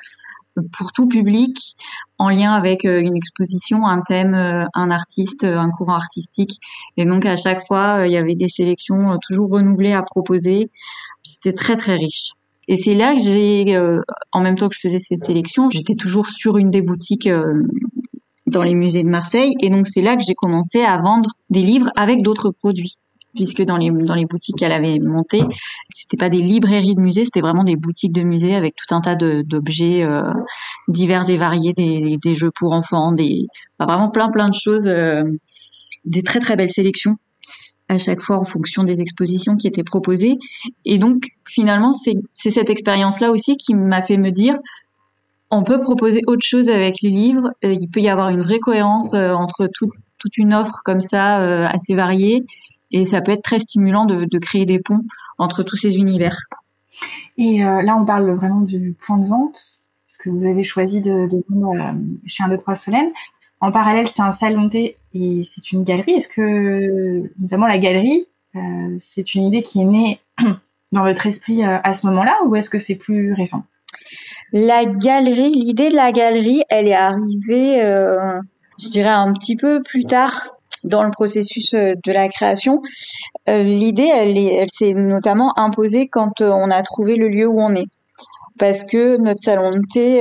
euh, 0.59 0.63
pour 0.77 0.93
tout 0.93 1.09
public 1.09 1.77
en 2.19 2.31
lien 2.31 2.53
avec 2.53 2.85
une 2.85 3.15
exposition, 3.15 3.87
un 3.87 4.01
thème, 4.01 4.35
un 4.35 4.91
artiste, 4.91 5.45
un 5.45 5.69
courant 5.69 5.97
artistique. 5.97 6.59
Et 6.97 7.05
donc 7.05 7.27
à 7.27 7.37
chaque 7.37 7.61
fois, 7.63 8.05
il 8.07 8.13
y 8.13 8.17
avait 8.17 8.37
des 8.37 8.49
sélections 8.49 9.19
toujours 9.21 9.51
renouvelées 9.51 9.93
à 9.93 10.03
proposer. 10.03 10.71
C'était 11.23 11.53
très 11.53 11.77
très 11.77 11.95
riche. 11.97 12.31
Et 12.69 12.79
c'est 12.79 12.95
là 12.95 13.15
que 13.15 13.21
j'ai, 13.21 13.79
en 14.33 14.41
même 14.41 14.55
temps 14.55 14.71
que 14.71 14.75
je 14.75 14.81
faisais 14.81 14.99
ces 14.99 15.17
sélections, 15.17 15.69
j'étais 15.69 15.95
toujours 15.95 16.27
sur 16.27 16.57
une 16.57 16.71
des 16.71 16.81
boutiques 16.81 17.29
dans 18.47 18.63
les 18.63 18.75
musées 18.75 19.03
de 19.03 19.09
Marseille. 19.09 19.55
Et 19.61 19.71
donc 19.71 19.87
c'est 19.87 20.03
là 20.03 20.17
que 20.17 20.23
j'ai 20.27 20.35
commencé 20.35 20.83
à 20.83 20.99
vendre 20.99 21.31
des 21.51 21.63
livres 21.63 21.91
avec 21.97 22.23
d'autres 22.23 22.51
produits 22.51 22.97
puisque 23.37 23.63
dans 23.63 23.77
les 23.77 23.91
dans 23.91 24.15
les 24.15 24.25
boutiques 24.25 24.57
qu'elle 24.57 24.73
avait 24.73 24.99
montées, 24.99 25.45
c'était 25.93 26.17
pas 26.17 26.29
des 26.29 26.41
librairies 26.41 26.95
de 26.97 27.01
musées, 27.01 27.25
c'était 27.25 27.43
vraiment 27.43 27.63
des 27.63 27.77
boutiques 27.77 28.13
de 28.13 28.23
musées 28.23 28.57
avec 28.57 28.75
tout 28.75 28.93
un 28.95 29.01
tas 29.01 29.15
d'objets 29.15 30.03
euh, 30.03 30.23
divers 30.89 31.29
et 31.31 31.37
variés, 31.37 31.75
des, 31.75 32.17
des, 32.21 32.35
jeux 32.35 32.51
pour 32.59 32.73
enfants, 32.73 33.13
des 33.13 33.47
vraiment 33.79 34.11
plein 34.11 34.31
plein 34.31 34.47
de 34.47 34.55
choses, 34.55 34.89
euh, 34.89 35.23
des 36.05 36.23
très 36.23 36.41
très 36.41 36.57
belles 36.57 36.71
sélections 36.71 37.17
à 37.89 37.99
chaque 37.99 38.21
fois 38.21 38.39
en 38.39 38.45
fonction 38.45 38.83
des 38.83 39.01
expositions 39.01 39.57
qui 39.57 39.69
étaient 39.69 39.85
proposées. 39.85 40.37
Et 40.85 40.99
donc 40.99 41.27
finalement 41.45 41.93
c'est 41.93 42.17
cette 42.33 42.71
expérience 42.71 43.21
là 43.21 43.31
aussi 43.31 43.57
qui 43.57 43.75
m'a 43.75 44.03
fait 44.03 44.17
me 44.17 44.31
dire 44.31 44.59
on 45.51 45.63
peut 45.63 45.81
proposer 45.81 46.23
autre 46.27 46.45
chose 46.45 46.69
avec 46.69 47.01
les 47.03 47.11
livres. 47.11 47.53
Il 47.63 47.89
peut 47.89 48.01
y 48.01 48.09
avoir 48.09 48.29
une 48.31 48.41
vraie 48.41 48.59
cohérence 48.59 49.15
euh, 49.15 49.33
entre 49.33 49.69
toute 49.69 50.39
une 50.39 50.55
offre 50.55 50.81
comme 50.85 51.01
ça, 51.01 51.41
euh, 51.41 51.67
assez 51.67 51.95
variée, 51.95 52.45
et 52.91 53.05
ça 53.05 53.21
peut 53.21 53.33
être 53.33 53.43
très 53.43 53.59
stimulant 53.59 54.07
de, 54.07 54.39
créer 54.39 54.67
des 54.67 54.81
ponts 54.81 55.03
entre 55.39 55.63
tous 55.63 55.77
ces 55.77 55.99
univers. 55.99 56.37
Et 57.37 57.65
euh, 57.65 57.83
là, 57.83 57.97
on 57.97 58.05
parle 58.05 58.31
vraiment 58.33 58.63
du 58.63 58.97
point 58.99 59.19
de 59.19 59.27
vente, 59.27 59.59
ce 60.07 60.19
que 60.19 60.31
vous 60.31 60.47
avez 60.47 60.65
choisi 60.65 61.01
de, 61.01 61.29
de 61.29 61.45
chez 62.27 62.43
un 62.43 62.49
de 62.49 62.57
trois 62.57 62.75
Solène. 62.75 63.11
En 63.61 63.71
parallèle, 63.71 64.07
c'est 64.09 64.23
un 64.23 64.33
salon 64.33 64.69
thé 64.69 64.97
et 65.15 65.43
c'est 65.45 65.73
une 65.73 65.85
galerie. 65.85 66.13
Est-ce 66.13 66.29
que, 66.29 67.31
notamment 67.39 67.67
la 67.67 67.79
galerie, 67.79 68.27
c'est 68.99 69.35
une 69.35 69.45
idée 69.45 69.63
qui 69.63 69.83
est 69.83 69.85
née 69.85 70.21
dans 70.93 71.05
votre 71.05 71.27
esprit 71.27 71.63
à 71.63 71.93
ce 71.93 72.07
moment-là, 72.07 72.37
ou 72.47 72.57
est-ce 72.57 72.71
que 72.71 72.79
c'est 72.79 72.97
plus 72.97 73.33
récent? 73.33 73.65
La 74.53 74.85
galerie, 74.85 75.53
l'idée 75.53 75.89
de 75.89 75.97
la 75.97 76.13
galerie, 76.13 76.63
elle 76.69 76.87
est 76.87 76.95
arrivée, 76.95 77.83
euh, 77.83 78.41
je 78.81 78.91
dirais, 78.91 79.09
un 79.09 79.33
petit 79.33 79.57
peu 79.57 79.83
plus 79.83 80.05
tard 80.05 80.49
dans 80.85 81.03
le 81.03 81.11
processus 81.11 81.75
euh, 81.75 81.95
de 82.05 82.13
la 82.13 82.29
création. 82.29 82.81
Euh, 83.49 83.63
l'idée, 83.63 84.11
elle, 84.15 84.39
elle 84.39 84.71
s'est 84.71 84.95
notamment 84.95 85.59
imposée 85.59 86.09
quand 86.09 86.41
on 86.41 86.71
a 86.71 86.83
trouvé 86.83 87.17
le 87.17 87.29
lieu 87.29 87.47
où 87.47 87.61
on 87.61 87.75
est. 87.75 87.89
Parce 88.59 88.85
que 88.85 89.19
notre 89.19 89.43
salon 89.43 89.71
de 89.71 89.81
thé 89.93 90.21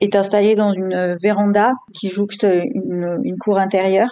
est 0.00 0.16
installé 0.16 0.56
dans 0.56 0.72
une 0.72 1.16
véranda 1.22 1.74
qui 1.94 2.08
jouxte 2.08 2.44
une, 2.44 3.36
cour 3.38 3.58
intérieure. 3.58 4.10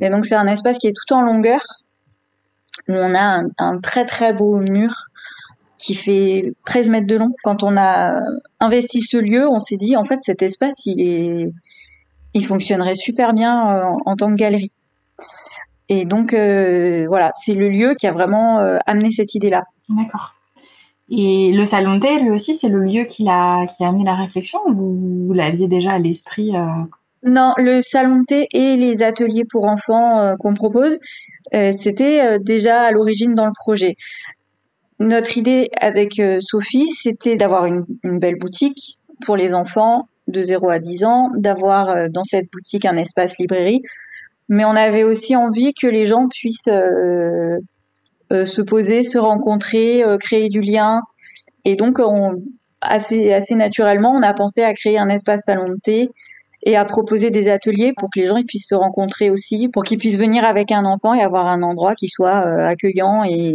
Et 0.00 0.10
donc 0.10 0.24
c'est 0.24 0.36
un 0.36 0.46
espace 0.46 0.78
qui 0.78 0.86
est 0.86 0.92
tout 0.92 1.12
en 1.12 1.22
longueur, 1.22 1.60
on 2.88 3.14
a 3.14 3.42
un 3.58 3.78
très 3.80 4.04
très 4.04 4.32
beau 4.32 4.58
mur 4.70 4.92
qui 5.80 5.94
fait 5.94 6.52
13 6.66 6.90
mètres 6.90 7.06
de 7.06 7.16
long. 7.16 7.32
Quand 7.42 7.62
on 7.62 7.76
a 7.76 8.20
investi 8.60 9.00
ce 9.00 9.16
lieu, 9.16 9.48
on 9.48 9.58
s'est 9.58 9.78
dit 9.78 9.96
en 9.96 10.04
fait 10.04 10.20
cet 10.20 10.42
espace 10.42 10.84
il 10.86 11.00
est 11.00 11.52
il 12.34 12.44
fonctionnerait 12.44 12.94
super 12.94 13.32
bien 13.32 13.72
euh, 13.72 13.84
en, 14.04 14.14
tant 14.14 14.28
que 14.28 14.34
galerie. 14.34 14.72
Et 15.88 16.04
donc 16.04 16.32
euh, 16.32 17.06
voilà, 17.08 17.32
c'est 17.34 17.54
le 17.54 17.68
lieu 17.68 17.94
qui 17.94 18.06
a 18.06 18.12
vraiment 18.12 18.60
euh, 18.60 18.76
amené 18.86 19.10
cette 19.10 19.34
idée-là. 19.34 19.64
D'accord. 19.88 20.34
Et 21.08 21.50
le 21.52 21.64
salon 21.64 21.96
de 21.96 22.00
thé, 22.00 22.20
lui 22.20 22.30
aussi, 22.30 22.54
c'est 22.54 22.68
le 22.68 22.80
lieu 22.84 23.04
qui 23.04 23.28
a, 23.28 23.66
qui 23.66 23.82
a 23.82 23.88
amené 23.88 24.04
la 24.04 24.14
réflexion 24.14 24.60
vous, 24.68 25.26
vous 25.26 25.32
l'aviez 25.32 25.66
déjà 25.66 25.92
à 25.92 25.98
l'esprit 25.98 26.52
Non, 27.24 27.52
le 27.56 27.80
salon 27.82 28.20
de 28.20 28.24
thé 28.26 28.46
et 28.52 28.76
les 28.76 29.02
ateliers 29.02 29.44
pour 29.44 29.66
enfants 29.66 30.36
qu'on 30.38 30.54
propose, 30.54 31.00
c'était 31.50 32.38
déjà 32.38 32.82
à 32.82 32.92
l'origine 32.92 33.34
dans 33.34 33.46
le 33.46 33.52
projet. 33.58 33.96
Notre 35.00 35.38
idée 35.38 35.70
avec 35.80 36.18
euh, 36.18 36.40
Sophie, 36.42 36.90
c'était 36.90 37.36
d'avoir 37.36 37.64
une, 37.64 37.86
belle 38.04 38.36
boutique 38.36 38.98
pour 39.24 39.34
les 39.34 39.54
enfants 39.54 40.08
de 40.28 40.42
0 40.42 40.68
à 40.68 40.78
10 40.78 41.04
ans, 41.04 41.30
d'avoir 41.34 41.88
euh, 41.88 42.08
dans 42.10 42.22
cette 42.22 42.50
boutique 42.52 42.84
un 42.84 42.96
espace 42.96 43.38
librairie, 43.38 43.80
mais 44.50 44.66
on 44.66 44.76
avait 44.76 45.02
aussi 45.02 45.34
envie 45.34 45.72
que 45.72 45.86
les 45.86 46.04
gens 46.04 46.28
puissent 46.28 46.68
euh, 46.68 47.56
se 48.30 48.60
poser, 48.60 49.02
se 49.02 49.16
rencontrer, 49.16 50.04
créer 50.20 50.48
du 50.48 50.60
lien. 50.60 51.00
Et 51.64 51.76
donc, 51.76 51.98
on, 51.98 52.42
assez, 52.80 53.54
naturellement, 53.56 54.12
on 54.12 54.22
a 54.22 54.34
pensé 54.34 54.62
à 54.62 54.74
créer 54.74 54.98
un 54.98 55.08
espace 55.08 55.44
salon 55.46 55.68
de 55.68 55.76
thé 55.82 56.10
et 56.64 56.76
à 56.76 56.84
proposer 56.84 57.30
des 57.30 57.48
ateliers 57.48 57.92
pour 57.96 58.08
que 58.14 58.20
les 58.20 58.26
gens 58.26 58.40
puissent 58.46 58.68
se 58.68 58.74
rencontrer 58.74 59.30
aussi, 59.30 59.68
pour 59.68 59.82
qu'ils 59.82 59.98
puissent 59.98 60.18
venir 60.18 60.44
avec 60.44 60.70
un 60.70 60.84
enfant 60.84 61.14
et 61.14 61.22
avoir 61.22 61.46
un 61.46 61.62
endroit 61.62 61.94
qui 61.94 62.08
soit 62.08 62.38
accueillant 62.66 63.24
et, 63.24 63.54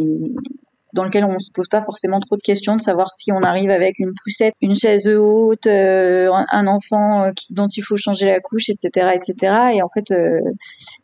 dans 0.95 1.03
lequel 1.03 1.25
on 1.25 1.37
se 1.37 1.51
pose 1.51 1.67
pas 1.67 1.83
forcément 1.83 2.19
trop 2.19 2.37
de 2.37 2.41
questions 2.41 2.75
de 2.75 2.81
savoir 2.81 3.11
si 3.13 3.31
on 3.31 3.41
arrive 3.41 3.69
avec 3.69 3.99
une 3.99 4.13
poussette, 4.23 4.53
une 4.61 4.75
chaise 4.75 5.07
haute, 5.07 5.67
euh, 5.67 6.31
un 6.51 6.67
enfant 6.67 7.29
dont 7.49 7.67
il 7.67 7.81
faut 7.81 7.97
changer 7.97 8.25
la 8.25 8.39
couche, 8.39 8.69
etc., 8.69 9.11
etc. 9.13 9.55
Et 9.73 9.81
en 9.83 9.87
fait, 9.87 10.13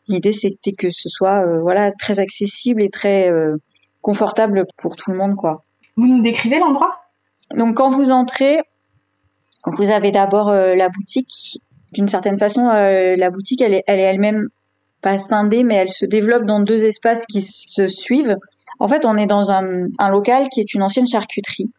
l'idée 0.08 0.32
c'était 0.32 0.72
que 0.72 0.88
ce 0.90 1.08
soit 1.08 1.44
voilà 1.60 1.92
très 1.92 2.18
accessible 2.18 2.82
et 2.82 2.88
très 2.88 3.30
confortable 4.00 4.66
pour 4.78 4.96
tout 4.96 5.12
le 5.12 5.18
monde, 5.18 5.36
quoi. 5.36 5.62
Vous 5.96 6.08
nous 6.08 6.22
décrivez 6.22 6.58
l'endroit? 6.58 6.96
Donc 7.54 7.76
quand 7.76 7.90
vous 7.90 8.10
entrez, 8.10 8.60
vous 9.66 9.90
avez 9.90 10.10
d'abord 10.10 10.50
la 10.50 10.88
boutique. 10.88 11.60
D'une 11.92 12.08
certaine 12.08 12.38
façon, 12.38 12.64
la 12.64 13.30
boutique, 13.30 13.60
elle 13.60 13.74
est, 13.74 13.82
elle 13.86 14.00
est 14.00 14.04
elle-même 14.04 14.48
pas 15.02 15.18
scindée, 15.18 15.64
mais 15.64 15.74
elle 15.74 15.90
se 15.90 16.06
développe 16.06 16.44
dans 16.44 16.60
deux 16.60 16.84
espaces 16.84 17.26
qui 17.26 17.42
se 17.42 17.88
suivent. 17.88 18.36
En 18.78 18.88
fait, 18.88 19.04
on 19.04 19.16
est 19.16 19.26
dans 19.26 19.50
un, 19.50 19.86
un 19.98 20.08
local 20.08 20.48
qui 20.48 20.60
est 20.60 20.74
une 20.74 20.82
ancienne 20.82 21.06
charcuterie. 21.06 21.70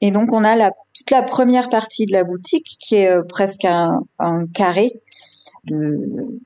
Et 0.00 0.10
donc, 0.10 0.32
on 0.32 0.44
a 0.44 0.54
la, 0.54 0.70
toute 0.94 1.10
la 1.10 1.22
première 1.22 1.68
partie 1.68 2.06
de 2.06 2.12
la 2.12 2.24
boutique 2.24 2.76
qui 2.78 2.96
est 2.96 3.08
euh, 3.08 3.22
presque 3.26 3.64
un, 3.64 4.00
un 4.18 4.46
carré 4.46 4.92
de 5.64 5.96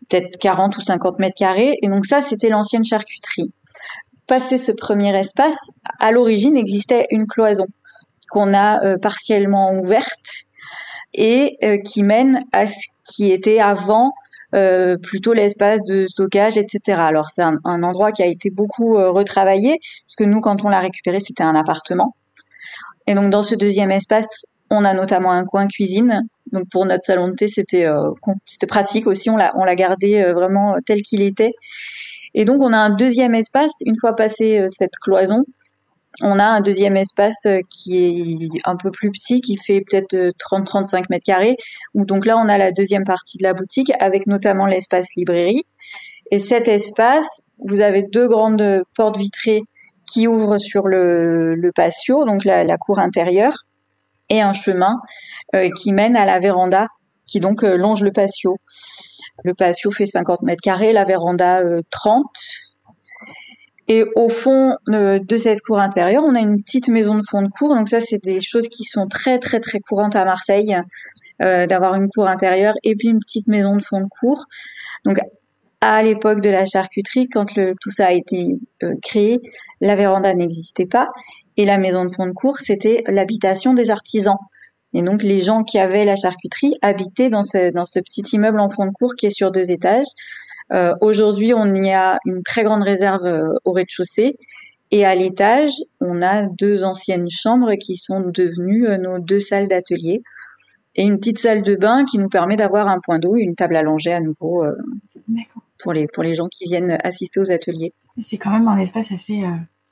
peut-être 0.09 0.38
40 0.38 0.76
ou 0.76 0.81
50 0.81 1.19
mètres 1.19 1.37
carrés. 1.37 1.76
Et 1.83 1.88
donc 1.88 2.07
ça, 2.07 2.23
c'était 2.23 2.49
l'ancienne 2.50 2.85
charcuterie. 2.85 3.53
Passé 4.26 4.57
ce 4.57 4.73
premier 4.73 5.17
espace, 5.19 5.59
à 5.99 6.12
l'origine 6.12 6.57
existait 6.57 7.07
une 7.11 7.26
cloison 7.26 7.67
qu'on 8.31 8.55
a 8.55 8.83
euh, 8.85 8.97
partiellement 8.99 9.73
ouverte 9.75 10.45
et 11.12 11.59
euh, 11.62 11.79
qui 11.79 12.03
mène 12.03 12.41
à 12.53 12.67
ce 12.67 12.79
qui 13.05 13.31
était 13.33 13.61
avant 13.61 14.12
euh, 14.54 14.96
plutôt 14.96 15.32
l'espace 15.32 15.84
de 15.87 16.06
stockage, 16.06 16.56
etc. 16.56 16.99
Alors 17.00 17.30
c'est 17.30 17.42
un, 17.42 17.82
endroit 17.82 18.12
qui 18.12 18.23
a 18.23 18.26
été 18.26 18.50
beaucoup 18.50 18.96
euh, 18.96 19.11
retravaillé, 19.11 19.78
parce 20.06 20.16
que 20.16 20.25
nous, 20.25 20.40
quand 20.40 20.64
on 20.64 20.68
l'a 20.68 20.80
récupéré, 20.80 21.20
c'était 21.20 21.42
un 21.42 21.54
appartement. 21.54 22.14
Et 23.06 23.14
donc 23.14 23.30
dans 23.30 23.42
ce 23.42 23.54
deuxième 23.54 23.90
espace, 23.90 24.46
on 24.70 24.84
a 24.84 24.94
notamment 24.94 25.32
un 25.32 25.44
coin 25.44 25.66
cuisine. 25.66 26.23
Donc 26.52 26.64
pour 26.70 26.87
notre 26.87 27.02
salon 27.02 27.28
de 27.28 27.34
thé, 27.34 27.49
c'était 27.49 27.84
euh, 27.87 28.11
pratique 28.68 29.06
aussi. 29.06 29.28
On 29.28 29.37
l'a 29.37 29.52
on 29.56 29.64
l'a 29.64 29.75
gardé 29.75 30.23
vraiment 30.32 30.76
tel 30.87 31.02
qu'il 31.02 31.23
était. 31.23 31.52
Et 32.34 32.44
donc 32.44 32.62
on 32.62 32.73
a 32.73 32.78
un 32.78 32.90
deuxième 32.90 33.34
espace 33.34 33.73
une 33.84 33.96
fois 34.00 34.14
passé 34.14 34.64
cette 34.68 34.96
cloison 35.02 35.44
on 36.23 36.38
a 36.38 36.44
un 36.44 36.61
deuxième 36.61 36.97
espace 36.97 37.47
euh, 37.47 37.61
qui 37.68 37.99
est 37.99 38.49
un 38.64 38.76
peu 38.76 38.90
plus 38.90 39.11
petit, 39.11 39.40
qui 39.40 39.56
fait 39.56 39.80
peut-être 39.80 40.14
30-35 40.14 40.97
euh, 40.97 41.00
mètres 41.11 41.25
carrés. 41.25 41.56
Où 41.94 42.04
donc 42.04 42.26
là, 42.26 42.37
on 42.38 42.49
a 42.49 42.59
la 42.59 42.71
deuxième 42.71 43.04
partie 43.04 43.38
de 43.38 43.42
la 43.42 43.54
boutique 43.54 43.92
avec 44.00 44.26
notamment 44.26 44.66
l'espace 44.66 45.14
librairie. 45.16 45.62
Et 46.30 46.38
cet 46.38 46.68
espace, 46.68 47.40
vous 47.59 47.80
avez 47.80 48.02
deux 48.02 48.28
grandes 48.28 48.83
portes 48.97 49.18
vitrées 49.18 49.62
qui 50.06 50.28
ouvrent 50.28 50.59
sur 50.59 50.87
le, 50.87 51.71
patio, 51.75 52.25
donc 52.25 52.44
la, 52.44 52.76
cour 52.78 52.99
intérieure, 52.99 53.54
et 54.28 54.40
un 54.40 54.52
chemin 54.52 55.00
euh, 55.54 55.68
qui 55.76 55.92
mène 55.92 56.16
à 56.16 56.25
la 56.25 56.38
véranda 56.38 56.87
qui 57.26 57.40
donc 57.40 57.62
longe 57.62 58.02
le 58.02 58.12
patio. 58.12 58.56
Le 59.44 59.54
patio 59.54 59.90
fait 59.90 60.04
50 60.04 60.42
mètres 60.42 60.61
carrés, 60.61 60.92
la 60.92 61.04
véranda 61.04 61.62
30 61.90 62.23
et 63.88 64.05
au 64.17 64.29
fond 64.29 64.76
de 64.87 65.37
cette 65.37 65.61
cour 65.61 65.79
intérieure, 65.79 66.25
on 66.25 66.35
a 66.35 66.41
une 66.41 66.62
petite 66.62 66.88
maison 66.88 67.17
de 67.17 67.23
fond 67.29 67.43
de 67.43 67.49
cour. 67.49 67.75
Donc 67.75 67.88
ça, 67.88 68.00
c'est 68.00 68.23
des 68.23 68.41
choses 68.41 68.69
qui 68.69 68.85
sont 68.85 69.07
très 69.09 69.38
très 69.38 69.61
très 69.61 69.81
courantes 69.81 70.17
à 70.17 70.25
Marseille, 70.25 70.75
euh, 71.43 71.67
d'avoir 71.67 71.95
une 71.95 72.09
cour 72.09 72.26
intérieure 72.26 72.75
et 72.83 72.95
puis 72.95 73.09
une 73.09 73.19
petite 73.19 73.49
maison 73.49 73.76
de 73.76 73.83
fond 73.83 74.00
de 74.00 74.09
cour. 74.21 74.45
Donc 75.05 75.19
à 75.81 76.03
l'époque 76.03 76.41
de 76.41 76.49
la 76.49 76.64
charcuterie, 76.64 77.29
quand 77.29 77.45
tout 77.55 77.91
ça 77.91 78.07
a 78.07 78.12
été 78.12 78.59
euh, 78.83 78.95
créé, 79.03 79.38
la 79.81 79.97
véranda 79.97 80.33
n'existait 80.33 80.87
pas 80.87 81.09
et 81.57 81.67
la 81.67 81.79
maison 81.79 82.05
de 82.05 82.11
fond 82.11 82.26
de 82.26 82.33
cour, 82.33 82.59
c'était 82.59 83.05
l'habitation 83.07 83.75
des 83.75 83.91
artisans. 83.91 84.38
Et 84.95 85.03
donc 85.03 85.23
les 85.23 85.41
gens 85.41 85.62
qui 85.62 85.79
avaient 85.79 86.05
la 86.05 86.17
charcuterie 86.17 86.75
habitaient 86.83 87.31
dans 87.31 87.43
ce, 87.43 87.73
dans 87.73 87.85
ce 87.85 88.00
petit 88.00 88.23
immeuble 88.33 88.61
en 88.61 88.69
fond 88.69 88.87
de 88.87 88.93
cour 88.93 89.14
qui 89.17 89.26
est 89.26 89.37
sur 89.37 89.50
deux 89.50 89.71
étages. 89.71 90.07
Euh, 90.73 90.94
aujourd'hui, 91.00 91.52
on 91.54 91.66
y 91.66 91.90
a 91.90 92.18
une 92.25 92.42
très 92.42 92.64
grande 92.64 92.83
réserve 92.83 93.25
euh, 93.26 93.54
au 93.64 93.73
rez-de-chaussée. 93.73 94.37
Et 94.90 95.04
à 95.04 95.14
l'étage, 95.14 95.73
on 96.00 96.23
a 96.23 96.42
deux 96.42 96.85
anciennes 96.85 97.28
chambres 97.30 97.75
qui 97.75 97.97
sont 97.97 98.21
devenues 98.21 98.87
euh, 98.87 98.97
nos 98.97 99.18
deux 99.18 99.40
salles 99.40 99.68
d'atelier. 99.68 100.23
Et 100.97 101.02
une 101.02 101.18
petite 101.18 101.38
salle 101.38 101.62
de 101.62 101.75
bain 101.75 102.04
qui 102.04 102.18
nous 102.18 102.28
permet 102.28 102.56
d'avoir 102.56 102.88
un 102.88 103.00
point 103.02 103.18
d'eau 103.18 103.37
et 103.37 103.40
une 103.40 103.56
table 103.56 103.75
à 103.75 103.83
langer 103.83 104.12
à 104.12 104.21
nouveau 104.21 104.64
pour, 105.83 105.92
les, 105.92 106.06
pour 106.06 106.23
les 106.23 106.35
gens 106.35 106.47
qui 106.47 106.66
viennent 106.66 106.97
assister 107.02 107.40
aux 107.40 107.50
ateliers. 107.50 107.92
C'est 108.21 108.38
quand 108.38 108.50
même 108.50 108.68
un 108.68 108.78
espace 108.78 109.11
assez, 109.11 109.42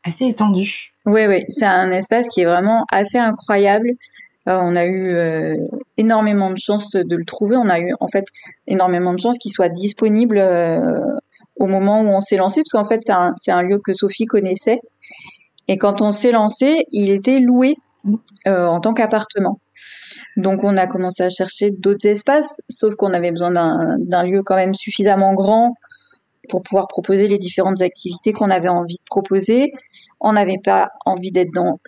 assez 0.05 0.27
étendu. 0.27 0.93
Oui, 1.05 1.23
oui, 1.27 1.43
c'est 1.49 1.67
un 1.67 1.91
espace 1.91 2.29
qui 2.29 2.43
est 2.43 2.45
vraiment 2.45 2.85
assez 2.93 3.19
incroyable. 3.19 3.91
Euh, 4.49 4.59
on 4.61 4.75
a 4.75 4.87
eu 4.87 5.15
euh, 5.15 5.55
énormément 5.97 6.51
de 6.51 6.59
chance 6.59 6.91
de 6.93 7.17
le 7.17 7.25
trouver. 7.25 7.57
On 7.57 7.69
a 7.69 7.79
eu 7.79 7.93
en 8.01 8.09
fait 8.09 8.25
énormément 8.67 9.13
de 9.13 9.19
chance 9.19 9.39
qu'il 9.39 9.53
soit 9.53 9.69
disponible 9.69 10.39
euh, 10.39 11.01
au 11.57 11.67
moment 11.67 12.01
où 12.01 12.09
on 12.09 12.21
s'est 12.21 12.37
lancé, 12.37 12.63
parce 12.63 12.73
qu'en 12.73 12.89
fait 12.89 13.01
c'est 13.03 13.13
un, 13.13 13.35
un, 13.49 13.63
lieu 13.63 13.79
que 13.79 13.93
Sophie 13.93 14.27
connaissait. 14.27 14.81
Et 15.69 15.79
quand 15.79 16.03
on 16.03 16.11
s'est 16.11 16.33
lancé, 16.33 16.87
il 16.91 17.11
était 17.11 17.39
loué 17.39 17.77
en 18.47 18.81
tant 18.81 18.95
qu'appartement. 18.95 19.61
Donc 20.37 20.65
on 20.65 20.77
a 20.77 20.89
commencé 20.89 21.23
à 21.23 21.29
chercher 21.29 21.71
d'autres 21.71 22.07
espaces, 22.07 22.61
sauf 22.69 22.97
qu'on 22.97 23.13
avait 23.13 23.31
besoin 23.31 23.53
d'un 23.53 24.23
lieu 24.25 24.43
quand 24.43 24.57
même 24.57 24.75
suffisamment 24.75 25.35
grand 25.35 25.75
pour 26.49 26.63
pouvoir 26.63 26.89
proposer 26.89 27.29
les 27.29 27.39
différentes 27.39 27.81
activités 27.81 28.33
qu'on 28.33 28.51
avait 28.51 28.69
envie 28.69 28.97
de 28.97 29.05
proposer. 29.07 29.71
On 30.21 30.33
n'avait 30.33 30.59
pas 30.63 30.91
envie 31.07 31.31
d'être 31.31 31.53
dans 31.55 31.79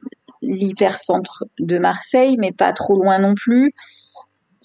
l'hypercentre 0.45 1.45
de 1.59 1.79
Marseille, 1.79 2.37
mais 2.39 2.53
pas 2.53 2.73
trop 2.73 2.97
loin 2.97 3.19
non 3.19 3.35
plus. 3.35 3.73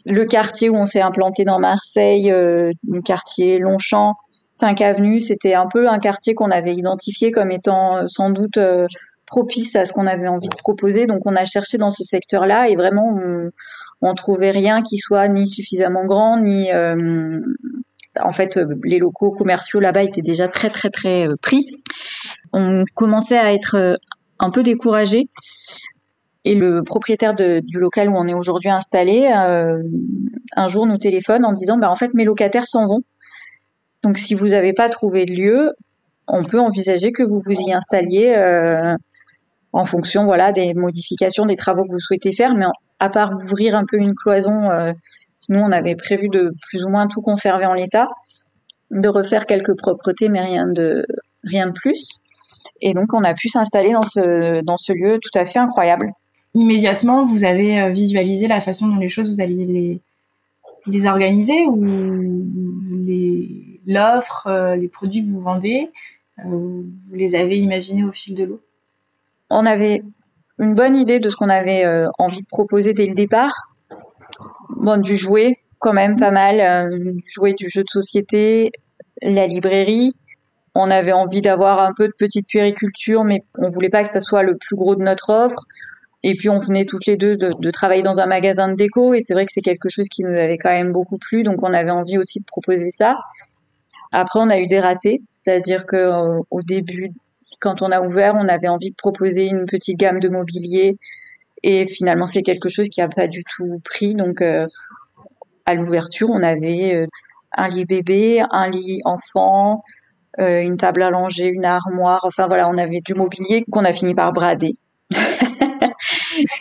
Le 0.05 0.25
quartier 0.25 0.69
où 0.69 0.75
on 0.75 0.85
s'est 0.85 1.01
implanté 1.01 1.43
dans 1.43 1.59
Marseille, 1.59 2.31
euh, 2.31 2.71
le 2.87 3.01
quartier 3.01 3.59
Longchamp, 3.59 4.15
5 4.51 4.81
avenues, 4.81 5.19
c'était 5.19 5.53
un 5.53 5.67
peu 5.67 5.89
un 5.89 5.99
quartier 5.99 6.33
qu'on 6.33 6.51
avait 6.51 6.73
identifié 6.73 7.31
comme 7.31 7.51
étant 7.51 7.97
euh, 7.97 8.03
sans 8.07 8.29
doute 8.29 8.57
euh, 8.57 8.87
propice 9.25 9.75
à 9.75 9.85
ce 9.85 9.93
qu'on 9.93 10.07
avait 10.07 10.27
envie 10.27 10.47
de 10.47 10.55
proposer. 10.55 11.05
Donc 11.05 11.21
on 11.25 11.35
a 11.35 11.45
cherché 11.45 11.77
dans 11.77 11.91
ce 11.91 12.03
secteur-là 12.03 12.69
et 12.69 12.75
vraiment 12.75 13.13
on, 13.13 13.49
on 14.01 14.13
trouvait 14.13 14.51
rien 14.51 14.81
qui 14.81 14.97
soit 14.97 15.27
ni 15.27 15.47
suffisamment 15.47 16.05
grand 16.05 16.39
ni 16.39 16.69
en 18.19 18.31
fait, 18.31 18.59
les 18.83 18.97
locaux 18.97 19.29
commerciaux 19.29 19.79
là-bas 19.79 20.03
étaient 20.03 20.23
déjà 20.23 20.47
très 20.47 20.69
très 20.69 20.89
très 20.89 21.27
pris. 21.41 21.63
On 22.51 22.83
commençait 22.95 23.37
à 23.37 23.53
être 23.53 23.97
un 24.39 24.49
peu 24.49 24.63
découragé. 24.63 25.27
Et 26.45 26.55
le 26.55 26.83
propriétaire 26.83 27.33
du 27.35 27.79
local 27.79 28.09
où 28.09 28.15
on 28.15 28.25
est 28.25 28.33
aujourd'hui 28.33 28.69
installé, 28.69 29.29
euh, 29.35 29.83
un 30.55 30.67
jour 30.67 30.85
nous 30.85 30.97
téléphone 30.97 31.45
en 31.45 31.51
disant, 31.51 31.77
bah, 31.77 31.91
en 31.91 31.95
fait, 31.95 32.13
mes 32.13 32.23
locataires 32.23 32.65
s'en 32.65 32.85
vont. 32.85 33.03
Donc, 34.03 34.17
si 34.17 34.33
vous 34.33 34.49
n'avez 34.49 34.73
pas 34.73 34.87
trouvé 34.87 35.25
de 35.25 35.33
lieu, 35.33 35.73
on 36.27 36.43
peut 36.43 36.59
envisager 36.59 37.11
que 37.11 37.23
vous 37.23 37.41
vous 37.45 37.59
y 37.59 37.73
installiez 37.73 38.33
euh, 38.35 38.95
en 39.73 39.85
fonction, 39.85 40.23
voilà, 40.23 40.51
des 40.51 40.73
modifications, 40.73 41.45
des 41.45 41.57
travaux 41.57 41.83
que 41.83 41.91
vous 41.91 41.99
souhaitez 41.99 42.31
faire. 42.31 42.55
Mais 42.55 42.65
à 42.99 43.09
part 43.09 43.33
ouvrir 43.33 43.75
un 43.75 43.83
peu 43.85 43.97
une 43.97 44.15
cloison, 44.15 44.69
euh, 44.69 44.93
nous, 45.49 45.59
on 45.59 45.71
avait 45.71 45.95
prévu 45.95 46.29
de 46.29 46.51
plus 46.69 46.85
ou 46.85 46.89
moins 46.89 47.07
tout 47.07 47.21
conserver 47.21 47.65
en 47.65 47.73
l'état, 47.73 48.07
de 48.91 49.07
refaire 49.09 49.45
quelques 49.45 49.77
propretés, 49.77 50.29
mais 50.29 50.41
rien 50.41 50.67
de 50.67 51.05
rien 51.43 51.67
de 51.67 51.73
plus. 51.73 52.21
Et 52.81 52.93
donc, 52.93 53.13
on 53.13 53.23
a 53.23 53.33
pu 53.33 53.49
s'installer 53.49 53.91
dans 53.91 54.03
ce, 54.03 54.61
dans 54.61 54.77
ce 54.77 54.93
lieu 54.93 55.19
tout 55.21 55.37
à 55.37 55.45
fait 55.45 55.59
incroyable. 55.59 56.11
Immédiatement, 56.53 57.25
vous 57.25 57.43
avez 57.43 57.79
euh, 57.79 57.89
visualisé 57.89 58.47
la 58.47 58.59
façon 58.59 58.87
dont 58.87 58.97
les 58.97 59.09
choses, 59.09 59.29
vous 59.29 59.41
alliez 59.41 59.65
les, 59.65 60.01
les 60.87 61.05
organiser 61.05 61.65
ou 61.67 61.83
l'offre, 63.85 64.47
euh, 64.47 64.75
les 64.75 64.87
produits 64.87 65.23
que 65.23 65.29
vous 65.29 65.41
vendez, 65.41 65.91
euh, 66.39 66.49
vous 66.49 67.15
les 67.15 67.35
avez 67.35 67.59
imaginés 67.59 68.03
au 68.03 68.11
fil 68.11 68.33
de 68.35 68.45
l'eau? 68.45 68.61
On 69.49 69.65
avait 69.65 70.03
une 70.57 70.73
bonne 70.73 70.95
idée 70.95 71.19
de 71.19 71.29
ce 71.29 71.35
qu'on 71.35 71.49
avait 71.49 71.85
envie 72.19 72.41
de 72.41 72.47
proposer 72.47 72.93
dès 72.93 73.07
le 73.07 73.15
départ. 73.15 73.53
Bon, 74.69 74.99
du 74.99 75.15
jouet, 75.15 75.57
quand 75.79 75.93
même 75.93 76.17
pas 76.17 76.31
mal, 76.31 76.89
du 77.15 77.31
jouet 77.31 77.53
du 77.53 77.69
jeu 77.69 77.83
de 77.83 77.89
société, 77.89 78.71
la 79.21 79.47
librairie, 79.47 80.13
on 80.75 80.89
avait 80.89 81.11
envie 81.11 81.41
d'avoir 81.41 81.79
un 81.79 81.93
peu 81.95 82.07
de 82.07 82.13
petite 82.17 82.47
puériculture, 82.47 83.23
mais 83.23 83.43
on 83.57 83.69
voulait 83.69 83.89
pas 83.89 84.03
que 84.03 84.09
ça 84.09 84.19
soit 84.19 84.43
le 84.43 84.57
plus 84.57 84.75
gros 84.75 84.95
de 84.95 85.03
notre 85.03 85.31
offre. 85.31 85.65
Et 86.23 86.35
puis 86.35 86.49
on 86.49 86.57
venait 86.57 86.85
toutes 86.85 87.05
les 87.05 87.15
deux 87.15 87.37
de, 87.37 87.71
travailler 87.71 88.01
dans 88.01 88.19
un 88.19 88.25
magasin 88.25 88.67
de 88.67 88.75
déco, 88.75 89.13
et 89.13 89.21
c'est 89.21 89.33
vrai 89.33 89.45
que 89.45 89.53
c'est 89.53 89.61
quelque 89.61 89.89
chose 89.89 90.07
qui 90.09 90.23
nous 90.23 90.33
avait 90.33 90.57
quand 90.57 90.71
même 90.71 90.91
beaucoup 90.91 91.17
plu, 91.17 91.43
donc 91.43 91.63
on 91.63 91.71
avait 91.71 91.91
envie 91.91 92.17
aussi 92.17 92.39
de 92.39 92.45
proposer 92.45 92.91
ça. 92.91 93.15
Après, 94.11 94.39
on 94.39 94.49
a 94.49 94.59
eu 94.59 94.67
des 94.67 94.79
ratés, 94.79 95.21
c'est-à-dire 95.29 95.85
que 95.85 95.95
euh, 95.95 96.39
au 96.49 96.61
début, 96.61 97.11
quand 97.61 97.81
on 97.81 97.91
a 97.91 98.01
ouvert, 98.01 98.35
on 98.35 98.47
avait 98.47 98.67
envie 98.67 98.89
de 98.89 98.95
proposer 98.95 99.45
une 99.45 99.65
petite 99.65 99.97
gamme 99.97 100.19
de 100.19 100.27
mobilier, 100.27 100.95
et 101.63 101.85
finalement, 101.85 102.25
c'est 102.25 102.41
quelque 102.41 102.69
chose 102.69 102.89
qui 102.89 103.01
a 103.01 103.07
pas 103.07 103.27
du 103.27 103.43
tout 103.43 103.79
pris. 103.83 104.13
Donc, 104.13 104.41
euh, 104.41 104.67
à 105.65 105.75
l'ouverture, 105.75 106.29
on 106.31 106.41
avait 106.41 106.95
euh, 106.95 107.07
un 107.55 107.67
lit 107.67 107.85
bébé, 107.85 108.43
un 108.51 108.69
lit 108.69 109.01
enfant, 109.05 109.81
une 110.39 110.77
table 110.77 111.03
à 111.03 111.09
langer, 111.09 111.47
une 111.47 111.65
armoire. 111.65 112.21
Enfin 112.23 112.47
voilà, 112.47 112.67
on 112.69 112.77
avait 112.77 113.01
du 113.01 113.13
mobilier 113.13 113.65
qu'on 113.69 113.83
a 113.83 113.93
fini 113.93 114.15
par 114.15 114.33
brader. 114.33 114.73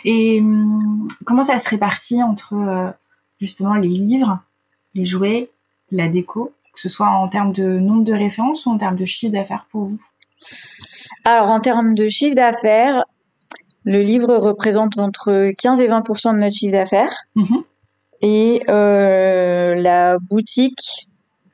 Et 0.05 0.39
hum, 0.41 1.07
comment 1.25 1.43
ça 1.43 1.59
se 1.59 1.69
répartit 1.69 2.21
entre 2.21 2.93
justement 3.39 3.75
les 3.75 3.87
livres, 3.87 4.39
les 4.95 5.05
jouets, 5.05 5.49
la 5.91 6.07
déco, 6.07 6.53
que 6.73 6.79
ce 6.79 6.89
soit 6.89 7.09
en 7.09 7.27
termes 7.29 7.53
de 7.53 7.79
nombre 7.79 8.03
de 8.03 8.13
références 8.13 8.65
ou 8.65 8.71
en 8.71 8.77
termes 8.77 8.95
de 8.95 9.05
chiffre 9.05 9.33
d'affaires 9.33 9.65
pour 9.69 9.85
vous? 9.85 10.01
Alors 11.25 11.49
en 11.49 11.59
termes 11.59 11.95
de 11.95 12.07
chiffre 12.07 12.35
d'affaires, 12.35 13.03
le 13.83 14.01
livre 14.01 14.35
représente 14.35 14.97
entre 14.97 15.51
15 15.57 15.81
et 15.81 15.87
20% 15.87 16.33
de 16.33 16.39
notre 16.39 16.55
chiffre 16.55 16.73
d'affaires. 16.73 17.13
Mhm. 17.35 17.63
Et 18.21 18.61
euh, 18.69 19.75
la 19.75 20.17
boutique, 20.17 21.08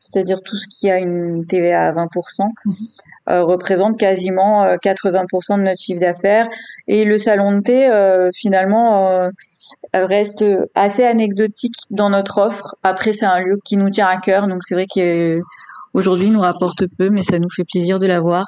c'est-à-dire 0.10 0.42
tout 0.42 0.56
ce 0.56 0.68
qui 0.68 0.90
a 0.90 1.00
une 1.00 1.46
TVA 1.46 1.88
à 1.88 1.92
20%, 1.92 2.08
mhm. 2.44 2.74
euh, 3.30 3.44
représente 3.44 3.98
quasiment 3.98 4.66
80% 4.66 5.54
euh, 5.54 5.58
de 5.58 5.62
notre 5.64 5.80
chiffre 5.80 6.00
d'affaires. 6.00 6.48
Et 6.88 7.06
le 7.06 7.18
salon 7.18 7.54
de 7.54 7.62
thé, 7.62 8.30
finalement, 8.36 9.30
reste 9.94 10.46
assez 10.76 11.04
anecdotique 11.04 11.76
dans 11.90 12.10
notre 12.10 12.38
offre. 12.40 12.76
Après, 12.84 13.14
c'est 13.14 13.26
un 13.26 13.40
lieu 13.40 13.60
qui 13.66 13.78
nous 13.78 13.90
tient 13.90 14.08
à 14.08 14.18
cœur, 14.18 14.48
donc 14.48 14.64
c'est 14.64 14.76
vrai 14.76 14.86
qu'aujourd'hui, 14.86 16.30
nous 16.30 16.42
rapporte 16.42 16.86
peu, 16.98 17.10
mais 17.10 17.24
ça 17.24 17.40
nous 17.40 17.50
fait 17.50 17.64
plaisir 17.64 17.98
de 17.98 18.06
l'avoir. 18.06 18.46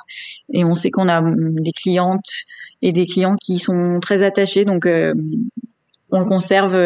Et 0.54 0.64
on 0.64 0.76
sait 0.76 0.92
qu'on 0.92 1.08
a 1.08 1.22
des 1.24 1.72
clientes 1.72 2.30
et 2.84 2.92
des 2.92 3.08
clients 3.08 3.36
qui 3.38 3.58
sont 3.58 4.00
très 4.00 4.22
attachés, 4.22 4.66
donc 4.66 4.86
on 4.86 6.20
le 6.20 6.26
conserve 6.26 6.78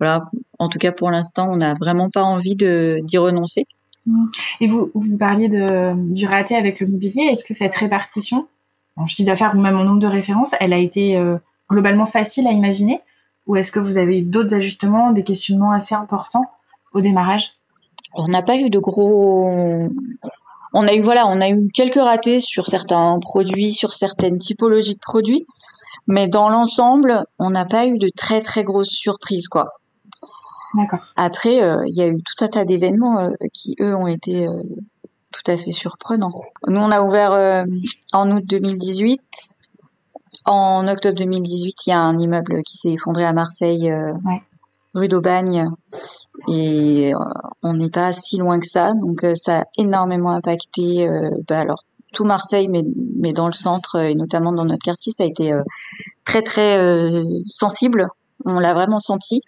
voilà, 0.00 0.24
en 0.64 0.68
tout 0.68 0.78
cas 0.78 0.92
pour 0.92 1.10
l'instant, 1.10 1.48
on 1.50 1.56
n'a 1.56 1.74
vraiment 1.74 2.10
pas 2.10 2.22
envie 2.22 2.56
d'y 2.56 3.18
renoncer. 3.18 3.66
Mmh. 4.06 4.26
Et 4.60 4.66
vous, 4.66 4.90
vous 4.94 5.16
parliez 5.16 5.48
de, 5.48 5.94
du 6.12 6.26
raté 6.26 6.56
avec 6.56 6.80
le 6.80 6.86
mobilier. 6.86 7.22
Est-ce 7.32 7.44
que 7.44 7.54
cette 7.54 7.74
répartition, 7.74 8.48
en 8.96 9.06
chiffre 9.06 9.26
d'affaires 9.26 9.52
ou 9.54 9.60
même 9.60 9.76
en 9.76 9.84
nombre 9.84 10.00
de 10.00 10.06
références, 10.06 10.54
elle 10.60 10.72
a 10.72 10.78
été 10.78 11.16
euh, 11.16 11.38
globalement 11.70 12.06
facile 12.06 12.46
à 12.46 12.52
imaginer? 12.52 13.00
Ou 13.46 13.56
est-ce 13.56 13.72
que 13.72 13.80
vous 13.80 13.98
avez 13.98 14.20
eu 14.20 14.22
d'autres 14.22 14.54
ajustements, 14.54 15.12
des 15.12 15.22
questionnements 15.22 15.72
assez 15.72 15.94
importants 15.94 16.46
au 16.92 17.00
démarrage? 17.00 17.52
On 18.16 18.28
n'a 18.28 18.42
pas 18.42 18.56
eu 18.56 18.70
de 18.70 18.78
gros. 18.78 19.50
On 20.72 20.88
a 20.88 20.94
eu 20.94 21.00
voilà, 21.00 21.26
on 21.26 21.40
a 21.40 21.48
eu 21.48 21.68
quelques 21.72 22.00
ratés 22.00 22.40
sur 22.40 22.66
certains 22.66 23.18
produits, 23.20 23.72
sur 23.72 23.92
certaines 23.92 24.38
typologies 24.38 24.94
de 24.94 25.00
produits, 25.00 25.44
mais 26.06 26.26
dans 26.26 26.48
l'ensemble, 26.48 27.24
on 27.38 27.50
n'a 27.50 27.64
pas 27.64 27.86
eu 27.86 27.98
de 27.98 28.08
très 28.08 28.40
très 28.40 28.64
grosses 28.64 28.90
surprises 28.90 29.48
quoi. 29.48 29.68
Après, 31.16 31.62
euh, 31.62 31.84
il 31.86 31.94
y 31.94 32.02
a 32.02 32.08
eu 32.08 32.16
tout 32.16 32.44
un 32.44 32.48
tas 32.48 32.64
d'événements 32.64 33.20
euh, 33.20 33.30
qui, 33.52 33.74
eux, 33.80 33.94
ont 33.94 34.06
été 34.06 34.46
euh, 34.46 34.62
tout 35.32 35.50
à 35.50 35.56
fait 35.56 35.72
surprenants. 35.72 36.42
Nous, 36.66 36.80
on 36.80 36.90
a 36.90 37.02
ouvert 37.02 37.64
en 38.12 38.30
août 38.30 38.44
2018. 38.46 39.20
En 40.46 40.86
octobre 40.86 41.16
2018, 41.16 41.86
il 41.86 41.90
y 41.90 41.92
a 41.92 42.00
un 42.00 42.16
immeuble 42.18 42.62
qui 42.62 42.76
s'est 42.76 42.92
effondré 42.92 43.24
à 43.24 43.32
Marseille, 43.32 43.92
rue 44.94 45.08
d'Aubagne, 45.08 45.70
et 46.46 47.12
on 47.62 47.74
n'est 47.74 47.90
pas 47.90 48.12
si 48.12 48.36
loin 48.36 48.60
que 48.60 48.66
ça. 48.66 48.92
Donc, 48.94 49.26
ça 49.34 49.62
a 49.62 49.64
énormément 49.76 50.30
impacté. 50.30 51.08
Bah, 51.48 51.58
alors 51.58 51.82
tout 52.12 52.24
Marseille, 52.24 52.68
mais, 52.68 52.82
mais 53.16 53.32
dans 53.32 53.46
le 53.46 53.52
centre 53.52 53.98
et 53.98 54.14
notamment 54.14 54.52
dans 54.52 54.64
notre 54.64 54.84
quartier, 54.84 55.10
ça 55.10 55.24
a 55.24 55.26
été 55.26 55.52
très 56.24 56.42
très 56.42 56.78
sensible 57.46 58.08
on 58.44 58.54
l'a 58.54 58.74
vraiment 58.74 58.98
senti. 58.98 59.40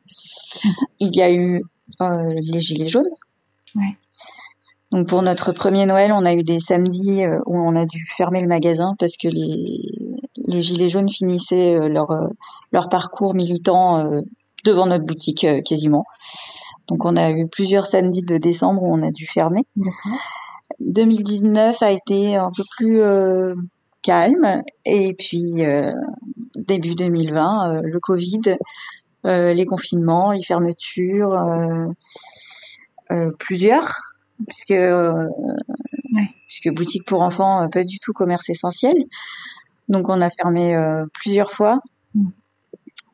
Il 1.00 1.14
y 1.16 1.23
a 1.23 1.33
eu 1.33 1.62
euh, 2.00 2.31
les 2.35 2.61
gilets 2.61 2.88
jaunes. 2.88 3.05
Donc 4.93 5.09
pour 5.09 5.23
notre 5.23 5.52
premier 5.52 5.85
Noël, 5.85 6.12
on 6.12 6.25
a 6.25 6.33
eu 6.33 6.43
des 6.43 6.61
samedis 6.61 7.25
euh, 7.25 7.38
où 7.47 7.59
on 7.59 7.75
a 7.75 7.85
dû 7.87 8.05
fermer 8.16 8.40
le 8.40 8.49
magasin 8.49 8.95
parce 8.99 9.16
que 9.16 9.28
les, 9.28 9.81
les 10.47 10.62
gilets 10.62 10.88
jaunes 10.88 11.09
finissaient 11.09 11.75
euh, 11.75 11.88
leur, 11.88 12.09
leur 12.73 12.88
parcours 12.88 13.35
militant 13.35 14.23
devant 14.64 14.87
notre 14.87 15.05
boutique 15.05 15.47
quasiment. 15.64 16.05
Donc 16.89 17.04
on 17.04 17.17
a 17.17 17.30
eu 17.30 17.47
plusieurs 17.49 17.87
samedis 17.87 18.23
de 18.23 18.39
décembre 18.39 18.82
où 18.82 18.95
on 18.95 19.02
a 19.02 19.10
dû 19.10 19.26
fermer. 19.26 19.63
2019 20.80 21.82
a 21.82 21.91
été 21.91 22.37
un 22.37 22.50
peu 22.54 22.63
plus 22.76 23.02
calme 24.02 24.63
et 24.84 25.15
puis 25.15 25.65
début 26.56 26.95
2020, 26.95 27.71
euh, 27.71 27.80
le 27.82 28.00
Covid, 28.00 28.56
euh, 29.26 29.52
les 29.52 29.66
confinements, 29.66 30.32
les 30.32 30.42
fermetures, 30.42 31.34
euh, 33.10 33.30
plusieurs, 33.38 33.92
puisque 34.47 34.75
puisque 36.49 36.75
boutique 36.75 37.04
pour 37.06 37.23
enfants, 37.23 37.69
pas 37.71 37.84
du 37.84 37.99
tout 37.99 38.12
commerce 38.12 38.49
essentiel. 38.49 38.95
Donc 39.88 40.08
on 40.08 40.21
a 40.21 40.30
fermé 40.30 40.76
plusieurs 41.14 41.52
fois. 41.52 41.80
Mm. 42.14 42.28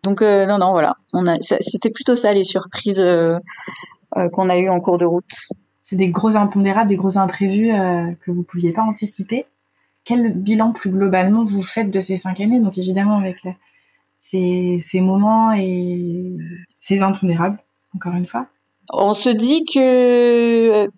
Donc 0.05 0.23
non 0.23 0.59
non 0.59 0.73
voilà, 0.73 0.97
on 1.13 1.27
a 1.27 1.37
c'était 1.41 1.91
plutôt 1.91 2.17
ça 2.17 2.33
les 2.33 2.45
surprises 2.45 3.05
qu'on 4.33 4.49
a 4.49 4.59
eues 4.59 4.69
en 4.69 4.81
cours 4.81 4.99
de 4.99 5.05
route. 5.05 5.33
C'est 5.83 5.97
des 5.97 6.09
gros 6.09 6.37
impondérables, 6.37 6.89
des 6.89 6.97
gros 6.97 7.19
imprévus 7.19 7.73
que 8.23 8.31
vous 8.31 8.43
pouviez 8.43 8.73
pas 8.73 8.83
anticiper 8.83 9.47
quel 10.05 10.33
bilan 10.33 10.73
plus 10.73 10.91
globalement 10.91 11.45
vous 11.45 11.63
faites 11.63 11.91
de 11.91 12.01
ces 12.01 12.17
cinq 12.17 12.41
années? 12.41 12.61
Donc 12.61 12.79
évidemment 12.79 13.17
avec 13.17 13.39
ces, 14.19 15.01
moments 15.01 15.53
et 15.53 16.37
ces 16.81 17.03
impondérables, 17.03 17.59
encore 17.95 18.15
une 18.15 18.27
fois. 18.27 18.47
On 18.93 19.15
se 19.15 19.31
dit 19.31 19.65
que 19.65 20.85
euh, 20.85 20.89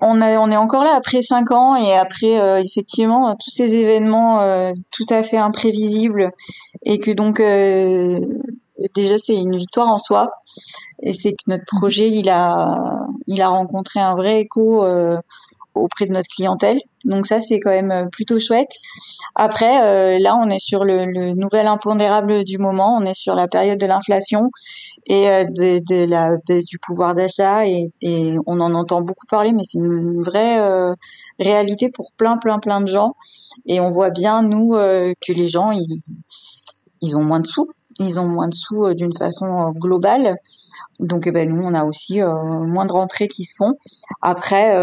on, 0.00 0.20
a, 0.20 0.38
on 0.38 0.50
est 0.50 0.56
encore 0.56 0.84
là 0.84 0.94
après 0.96 1.22
cinq 1.22 1.50
ans 1.50 1.76
et 1.76 1.92
après 1.94 2.40
euh, 2.40 2.62
effectivement 2.62 3.34
tous 3.36 3.50
ces 3.50 3.74
événements 3.74 4.40
euh, 4.40 4.72
tout 4.90 5.06
à 5.10 5.22
fait 5.22 5.36
imprévisibles 5.36 6.30
et 6.84 6.98
que 6.98 7.10
donc 7.10 7.42
déjà 8.94 9.18
c'est 9.18 9.36
une 9.36 9.56
victoire 9.56 9.88
en 9.88 9.98
soi 9.98 10.30
et 11.02 11.12
c'est 11.12 11.32
que 11.32 11.42
notre 11.48 11.66
projet 11.66 12.08
il 12.08 12.30
a 12.30 13.06
il 13.26 13.42
a 13.42 13.48
rencontré 13.48 14.00
un 14.00 14.14
vrai 14.14 14.40
écho 14.40 14.86
auprès 15.74 16.06
de 16.06 16.12
notre 16.12 16.28
clientèle. 16.28 16.80
Donc 17.04 17.26
ça, 17.26 17.40
c'est 17.40 17.60
quand 17.60 17.70
même 17.70 17.90
euh, 17.90 18.04
plutôt 18.10 18.38
chouette. 18.38 18.72
Après, 19.34 19.82
euh, 19.82 20.18
là, 20.18 20.36
on 20.36 20.48
est 20.48 20.58
sur 20.58 20.84
le, 20.84 21.32
nouvel 21.34 21.66
impondérable 21.66 22.44
du 22.44 22.58
moment. 22.58 22.98
On 23.00 23.04
est 23.04 23.14
sur 23.14 23.34
la 23.34 23.48
période 23.48 23.78
de 23.78 23.86
l'inflation 23.86 24.50
et 25.06 25.28
euh, 25.28 25.44
de, 25.44 26.04
la 26.04 26.36
baisse 26.46 26.66
du 26.66 26.78
pouvoir 26.78 27.14
d'achat. 27.14 27.66
Et, 27.66 27.90
on 28.46 28.60
en 28.60 28.74
entend 28.74 29.00
beaucoup 29.00 29.26
parler, 29.26 29.52
mais 29.52 29.64
c'est 29.64 29.78
une 29.78 30.20
vraie 30.20 30.58
réalité 31.38 31.90
pour 31.90 32.12
plein, 32.16 32.36
plein, 32.36 32.58
plein 32.58 32.80
de 32.80 32.88
gens. 32.88 33.14
Et 33.66 33.80
on 33.80 33.90
voit 33.90 34.10
bien, 34.10 34.42
nous, 34.42 34.70
que 34.72 35.32
les 35.32 35.48
gens, 35.48 35.70
ils, 35.70 36.02
ils 37.00 37.16
ont 37.16 37.22
moins 37.22 37.40
de 37.40 37.46
sous 37.46 37.66
ils 37.98 38.20
ont 38.20 38.26
moins 38.26 38.48
de 38.48 38.54
sous 38.54 38.94
d'une 38.94 39.14
façon 39.16 39.70
globale. 39.72 40.36
Donc 41.00 41.26
eh 41.26 41.32
ben 41.32 41.48
nous 41.48 41.62
on 41.62 41.74
a 41.74 41.84
aussi 41.84 42.20
moins 42.22 42.86
de 42.86 42.92
rentrées 42.92 43.28
qui 43.28 43.44
se 43.44 43.54
font. 43.56 43.74
Après 44.22 44.74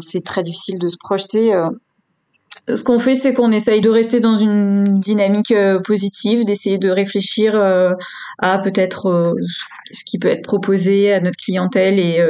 c'est 0.00 0.24
très 0.24 0.42
difficile 0.42 0.78
de 0.78 0.88
se 0.88 0.96
projeter. 0.98 1.54
Euh. 1.54 1.68
Ce 2.74 2.82
qu'on 2.82 2.98
fait, 2.98 3.14
c'est 3.14 3.34
qu'on 3.34 3.52
essaye 3.52 3.82
de 3.82 3.90
rester 3.90 4.20
dans 4.20 4.36
une 4.36 4.84
dynamique 4.98 5.50
euh, 5.50 5.80
positive, 5.80 6.46
d'essayer 6.46 6.78
de 6.78 6.88
réfléchir 6.88 7.54
euh, 7.54 7.92
à 8.38 8.58
peut-être 8.58 9.34
ce 9.92 10.02
qui 10.04 10.18
peut 10.18 10.28
être 10.28 10.42
proposé 10.42 11.12
à 11.12 11.20
notre 11.20 11.36
clientèle 11.36 11.98
et 11.98 12.20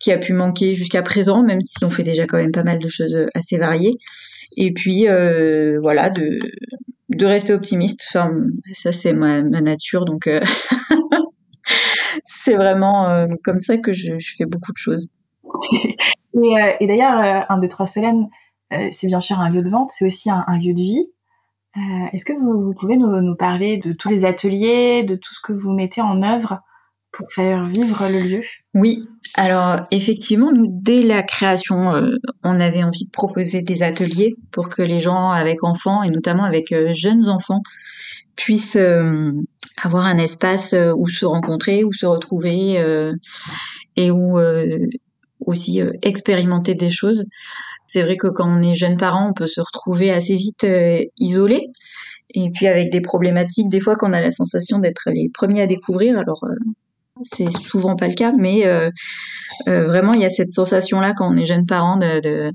qui 0.00 0.10
a 0.10 0.18
pu 0.18 0.32
manquer 0.32 0.74
jusqu'à 0.74 1.02
présent, 1.02 1.44
même 1.44 1.60
si 1.60 1.84
on 1.84 1.90
fait 1.90 2.02
déjà 2.02 2.26
quand 2.26 2.38
même 2.38 2.50
pas 2.50 2.64
mal 2.64 2.80
de 2.80 2.88
choses 2.88 3.16
assez 3.34 3.56
variées. 3.56 3.94
Et 4.56 4.72
puis 4.72 5.06
voilà, 5.80 6.10
de 6.10 6.38
de 7.16 7.26
rester 7.26 7.52
optimiste. 7.52 8.06
Enfin, 8.08 8.30
ça 8.72 8.92
c'est 8.92 9.12
ma, 9.12 9.42
nature, 9.42 10.04
donc 10.04 10.28
c'est 12.24 12.54
vraiment 12.54 13.26
comme 13.42 13.60
ça 13.60 13.78
que 13.78 13.92
je, 13.92 14.12
fais 14.36 14.46
beaucoup 14.46 14.72
de 14.72 14.78
choses. 14.78 15.08
Et, 16.34 16.58
euh, 16.58 16.72
et 16.80 16.86
d'ailleurs, 16.86 17.18
euh, 17.18 17.40
un, 17.48 17.58
deux, 17.58 17.68
trois 17.68 17.86
Solène, 17.86 18.28
euh, 18.72 18.88
c'est 18.90 19.06
bien 19.06 19.20
sûr 19.20 19.38
un 19.40 19.50
lieu 19.50 19.62
de 19.62 19.68
vente, 19.68 19.90
c'est 19.90 20.06
aussi 20.06 20.30
un, 20.30 20.44
lieu 20.58 20.74
de 20.74 20.80
vie. 20.80 21.12
Est-ce 22.12 22.26
que 22.26 22.34
vous, 22.34 22.62
vous 22.62 22.74
pouvez 22.74 22.98
nous, 22.98 23.08
nous, 23.20 23.34
parler 23.34 23.78
de 23.78 23.92
tous 23.92 24.10
les 24.10 24.26
ateliers, 24.26 25.04
de 25.04 25.16
tout 25.16 25.34
ce 25.34 25.40
que 25.40 25.54
vous 25.54 25.72
mettez 25.72 26.02
en 26.02 26.22
œuvre? 26.22 26.60
Pour 27.12 27.30
faire 27.32 27.66
vivre 27.66 28.08
le 28.08 28.20
lieu 28.20 28.40
Oui, 28.74 29.06
alors 29.34 29.80
effectivement, 29.90 30.50
nous, 30.52 30.66
dès 30.68 31.02
la 31.02 31.22
création, 31.22 31.92
on 32.42 32.60
avait 32.60 32.82
envie 32.82 33.04
de 33.04 33.10
proposer 33.10 33.62
des 33.62 33.82
ateliers 33.82 34.34
pour 34.50 34.68
que 34.68 34.82
les 34.82 35.00
gens 35.00 35.30
avec 35.30 35.62
enfants, 35.62 36.02
et 36.02 36.10
notamment 36.10 36.44
avec 36.44 36.74
jeunes 36.94 37.28
enfants, 37.28 37.62
puissent 38.34 38.78
avoir 39.82 40.06
un 40.06 40.16
espace 40.18 40.74
où 40.96 41.06
se 41.06 41.26
rencontrer, 41.26 41.84
où 41.84 41.92
se 41.92 42.06
retrouver, 42.06 42.82
et 43.96 44.10
où 44.10 44.38
aussi 45.46 45.80
euh, 45.80 45.90
expérimenter 46.02 46.74
des 46.74 46.90
choses. 46.90 47.24
C'est 47.86 48.02
vrai 48.02 48.16
que 48.16 48.28
quand 48.28 48.48
on 48.48 48.62
est 48.62 48.74
jeune 48.74 48.96
parent, 48.96 49.30
on 49.30 49.32
peut 49.32 49.46
se 49.46 49.60
retrouver 49.60 50.10
assez 50.10 50.36
vite 50.36 50.64
euh, 50.64 51.02
isolé 51.18 51.68
et 52.34 52.48
puis 52.50 52.66
avec 52.66 52.90
des 52.90 53.02
problématiques 53.02 53.68
des 53.68 53.80
fois 53.80 53.94
qu'on 53.96 54.12
a 54.14 54.20
la 54.20 54.30
sensation 54.30 54.78
d'être 54.78 55.10
les 55.12 55.28
premiers 55.32 55.62
à 55.62 55.66
découvrir. 55.66 56.18
Alors 56.18 56.42
euh, 56.44 56.54
c'est 57.20 57.50
souvent 57.50 57.96
pas 57.96 58.08
le 58.08 58.14
cas, 58.14 58.32
mais 58.32 58.64
vraiment 59.66 60.12
il 60.14 60.20
y 60.20 60.24
a 60.24 60.30
cette 60.30 60.52
sensation 60.52 60.98
là 61.00 61.12
quand 61.16 61.32
on 61.32 61.36
est 61.36 61.46
jeune 61.46 61.66
parent 61.66 61.96
de, 61.96 62.20
de 62.20 62.50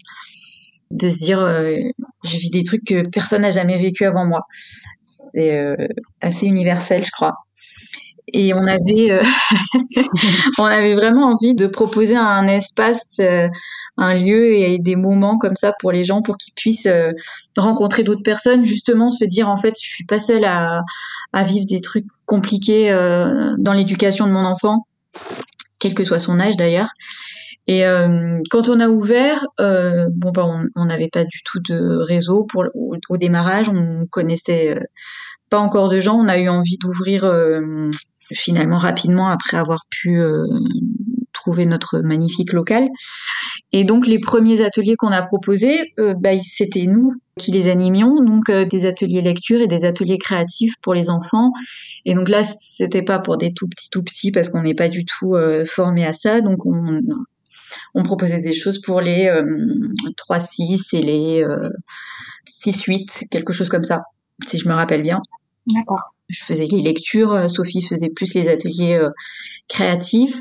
de 0.89 1.09
se 1.09 1.19
dire 1.19 1.39
je 2.23 2.37
vis 2.37 2.49
des 2.49 2.63
trucs 2.63 2.85
que 2.85 3.07
personne 3.09 3.41
n'a 3.41 3.51
jamais 3.51 3.77
vécu 3.77 4.05
avant 4.05 4.25
moi. 4.25 4.47
C'est 5.01 5.59
assez 6.21 6.47
universel, 6.47 7.05
je 7.05 7.11
crois 7.11 7.46
et 8.33 8.53
on 8.53 8.63
avait 8.63 9.11
euh, 9.11 9.23
on 10.59 10.65
avait 10.65 10.95
vraiment 10.95 11.27
envie 11.29 11.55
de 11.55 11.67
proposer 11.67 12.15
un 12.15 12.47
espace 12.47 13.19
euh, 13.19 13.47
un 13.97 14.15
lieu 14.17 14.53
et 14.53 14.79
des 14.79 14.95
moments 14.95 15.37
comme 15.37 15.55
ça 15.55 15.73
pour 15.79 15.91
les 15.91 16.03
gens 16.03 16.21
pour 16.21 16.37
qu'ils 16.37 16.53
puissent 16.53 16.87
euh, 16.87 17.11
rencontrer 17.57 18.03
d'autres 18.03 18.23
personnes 18.23 18.65
justement 18.65 19.11
se 19.11 19.25
dire 19.25 19.49
en 19.49 19.57
fait 19.57 19.73
je 19.81 19.87
suis 19.87 20.05
pas 20.05 20.19
seule 20.19 20.45
à, 20.45 20.81
à 21.33 21.43
vivre 21.43 21.65
des 21.65 21.81
trucs 21.81 22.05
compliqués 22.25 22.91
dans 23.57 23.73
l'éducation 23.73 24.27
de 24.27 24.31
mon 24.31 24.45
enfant 24.45 24.85
quel 25.79 25.93
que 25.93 26.03
soit 26.03 26.19
son 26.19 26.39
âge 26.39 26.57
d'ailleurs 26.57 26.89
et 27.69 27.83
quand 28.49 28.69
on 28.69 28.79
a 28.79 28.87
ouvert, 28.87 29.45
bon 29.57 30.31
bah 30.31 30.47
on 30.75 30.85
n'avait 30.85 31.09
pas 31.09 31.25
du 31.25 31.41
tout 31.43 31.59
de 31.59 31.97
réseau 32.01 32.45
pour 32.45 32.63
au, 32.73 32.95
au 33.09 33.17
démarrage, 33.17 33.67
on 33.67 34.05
connaissait 34.09 34.79
pas 35.49 35.59
encore 35.59 35.89
de 35.89 35.99
gens. 35.99 36.15
On 36.15 36.29
a 36.29 36.37
eu 36.37 36.47
envie 36.47 36.77
d'ouvrir 36.77 37.25
finalement 38.33 38.77
rapidement 38.77 39.27
après 39.27 39.57
avoir 39.57 39.85
pu 39.89 40.19
euh, 40.19 40.45
trouver 41.33 41.65
notre 41.65 41.99
magnifique 41.99 42.53
local. 42.53 42.87
Et 43.71 43.83
donc 43.83 44.07
les 44.07 44.19
premiers 44.19 44.61
ateliers 44.61 44.95
qu'on 44.97 45.11
a 45.11 45.21
proposés, 45.21 45.93
euh, 45.99 46.13
bah, 46.13 46.31
c'était 46.41 46.87
nous 46.87 47.11
qui 47.37 47.51
les 47.51 47.69
animions, 47.69 48.23
donc 48.23 48.49
euh, 48.49 48.65
des 48.65 48.85
ateliers 48.85 49.21
lecture 49.21 49.61
et 49.61 49.67
des 49.67 49.85
ateliers 49.85 50.17
créatifs 50.17 50.73
pour 50.81 50.93
les 50.93 51.09
enfants. 51.09 51.51
Et 52.05 52.15
donc 52.15 52.29
là, 52.29 52.43
c'était 52.43 53.03
pas 53.03 53.19
pour 53.19 53.37
des 53.37 53.51
tout 53.51 53.67
petits 53.67 53.89
tout 53.89 54.03
petits 54.03 54.31
parce 54.31 54.49
qu'on 54.49 54.61
n'est 54.61 54.73
pas 54.73 54.89
du 54.89 55.05
tout 55.05 55.35
formé 55.65 56.05
à 56.05 56.13
ça, 56.13 56.41
donc 56.41 56.65
on, 56.65 57.01
on 57.93 58.03
proposait 58.03 58.39
des 58.39 58.53
choses 58.53 58.81
pour 58.81 59.01
les 59.01 59.29
3-6 60.29 60.95
et 60.95 61.01
les 61.01 61.43
6-8, 62.47 63.29
quelque 63.29 63.53
chose 63.53 63.69
comme 63.69 63.83
ça, 63.83 64.03
si 64.47 64.57
je 64.57 64.67
me 64.67 64.73
rappelle 64.73 65.03
bien. 65.03 65.21
D'accord 65.67 66.13
je 66.29 66.43
faisais 66.43 66.65
les 66.65 66.81
lectures, 66.81 67.31
euh, 67.31 67.47
Sophie 67.47 67.81
faisait 67.81 68.09
plus 68.09 68.33
les 68.33 68.49
ateliers 68.49 68.95
euh, 68.95 69.09
créatifs. 69.69 70.37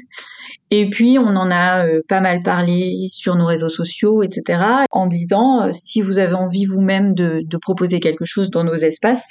Et 0.71 0.91
puis 0.91 1.19
on 1.19 1.29
en 1.37 1.51
a 1.51 1.87
euh, 1.87 2.01
pas 2.09 2.21
mal 2.21 2.41
parlé 2.45 3.07
sur 3.11 3.37
nos 3.37 3.47
réseaux 3.47 3.69
sociaux, 3.69 4.23
etc. 4.23 4.61
En 4.91 5.07
disant 5.07 5.73
si 5.73 6.03
vous 6.03 6.19
avez 6.19 6.35
envie 6.35 6.67
vous-même 6.67 7.15
de, 7.15 7.57
proposer 7.61 8.01
quelque 8.01 8.25
chose 8.25 8.51
dans 8.51 8.65
nos 8.65 8.75
espaces, 8.75 9.31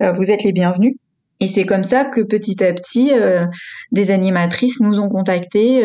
vous 0.00 0.30
êtes 0.30 0.42
les 0.42 0.52
bienvenus. 0.52 0.94
Et 1.38 1.46
c'est 1.46 1.64
comme 1.64 1.84
ça 1.84 2.04
que 2.04 2.20
petit 2.20 2.62
à 2.64 2.72
petit, 2.72 3.12
des 3.92 4.10
animatrices 4.10 4.80
nous 4.80 4.98
ont 4.98 5.08
contactés 5.08 5.84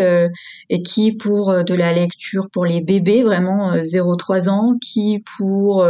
et 0.70 0.82
qui 0.82 1.15
pour 1.15 1.63
de 1.63 1.74
la 1.76 1.93
lecture 1.93 2.48
pour 2.52 2.65
les 2.65 2.82
bébés, 2.82 3.22
vraiment 3.22 3.76
0-3 3.76 4.50
ans, 4.50 4.74
qui 4.82 5.24
pour 5.38 5.86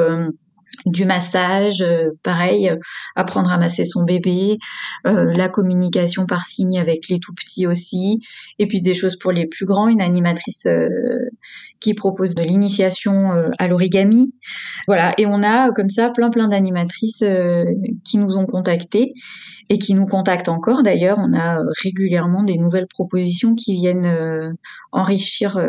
du 0.86 1.06
massage, 1.06 1.82
euh, 1.82 2.06
pareil, 2.24 2.70
euh, 2.70 2.78
apprendre 3.16 3.52
à 3.52 3.58
masser 3.58 3.86
son 3.86 4.04
bébé, 4.04 4.58
euh, 5.06 5.34
la 5.36 5.50
communication 5.50 6.26
par 6.26 6.46
signe 6.46 6.80
avec 6.80 7.10
les 7.10 7.20
tout 7.20 7.34
petits 7.34 7.68
aussi, 7.68 8.22
et 8.60 8.68
puis 8.68 8.82
des 8.82 8.94
choses 8.94 9.18
pour 9.18 9.32
les 9.32 9.46
plus 9.46 9.66
grands, 9.66 9.88
une 9.88 10.02
animatrice 10.02 10.68
qui 11.80 11.94
propose 11.94 12.36
de 12.36 12.44
l'initiation 12.44 13.32
à 13.58 13.68
l'origami. 13.68 14.34
Voilà, 14.88 15.14
et 15.18 15.26
on 15.26 15.42
a 15.44 15.72
comme 15.72 15.90
ça 15.90 16.10
plein 16.10 16.30
plein 16.30 16.48
d'animatrices 16.48 17.24
qui 18.04 18.18
nous 18.18 18.38
ont 18.38 18.46
contactés 18.46 19.14
et 19.70 19.78
qui 19.78 19.94
nous 19.94 20.06
contactent 20.06 20.50
encore. 20.50 20.84
D'ailleurs, 20.84 21.18
on 21.20 21.34
a 21.38 21.60
régulièrement 21.84 22.44
des 22.44 22.58
nouvelles 22.58 22.88
propositions 22.88 23.56
qui 23.56 23.74
viennent 23.74 24.56
enrichir 24.92 25.60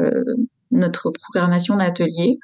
notre 0.70 1.10
programmation 1.10 1.76
d'atelier. 1.76 2.38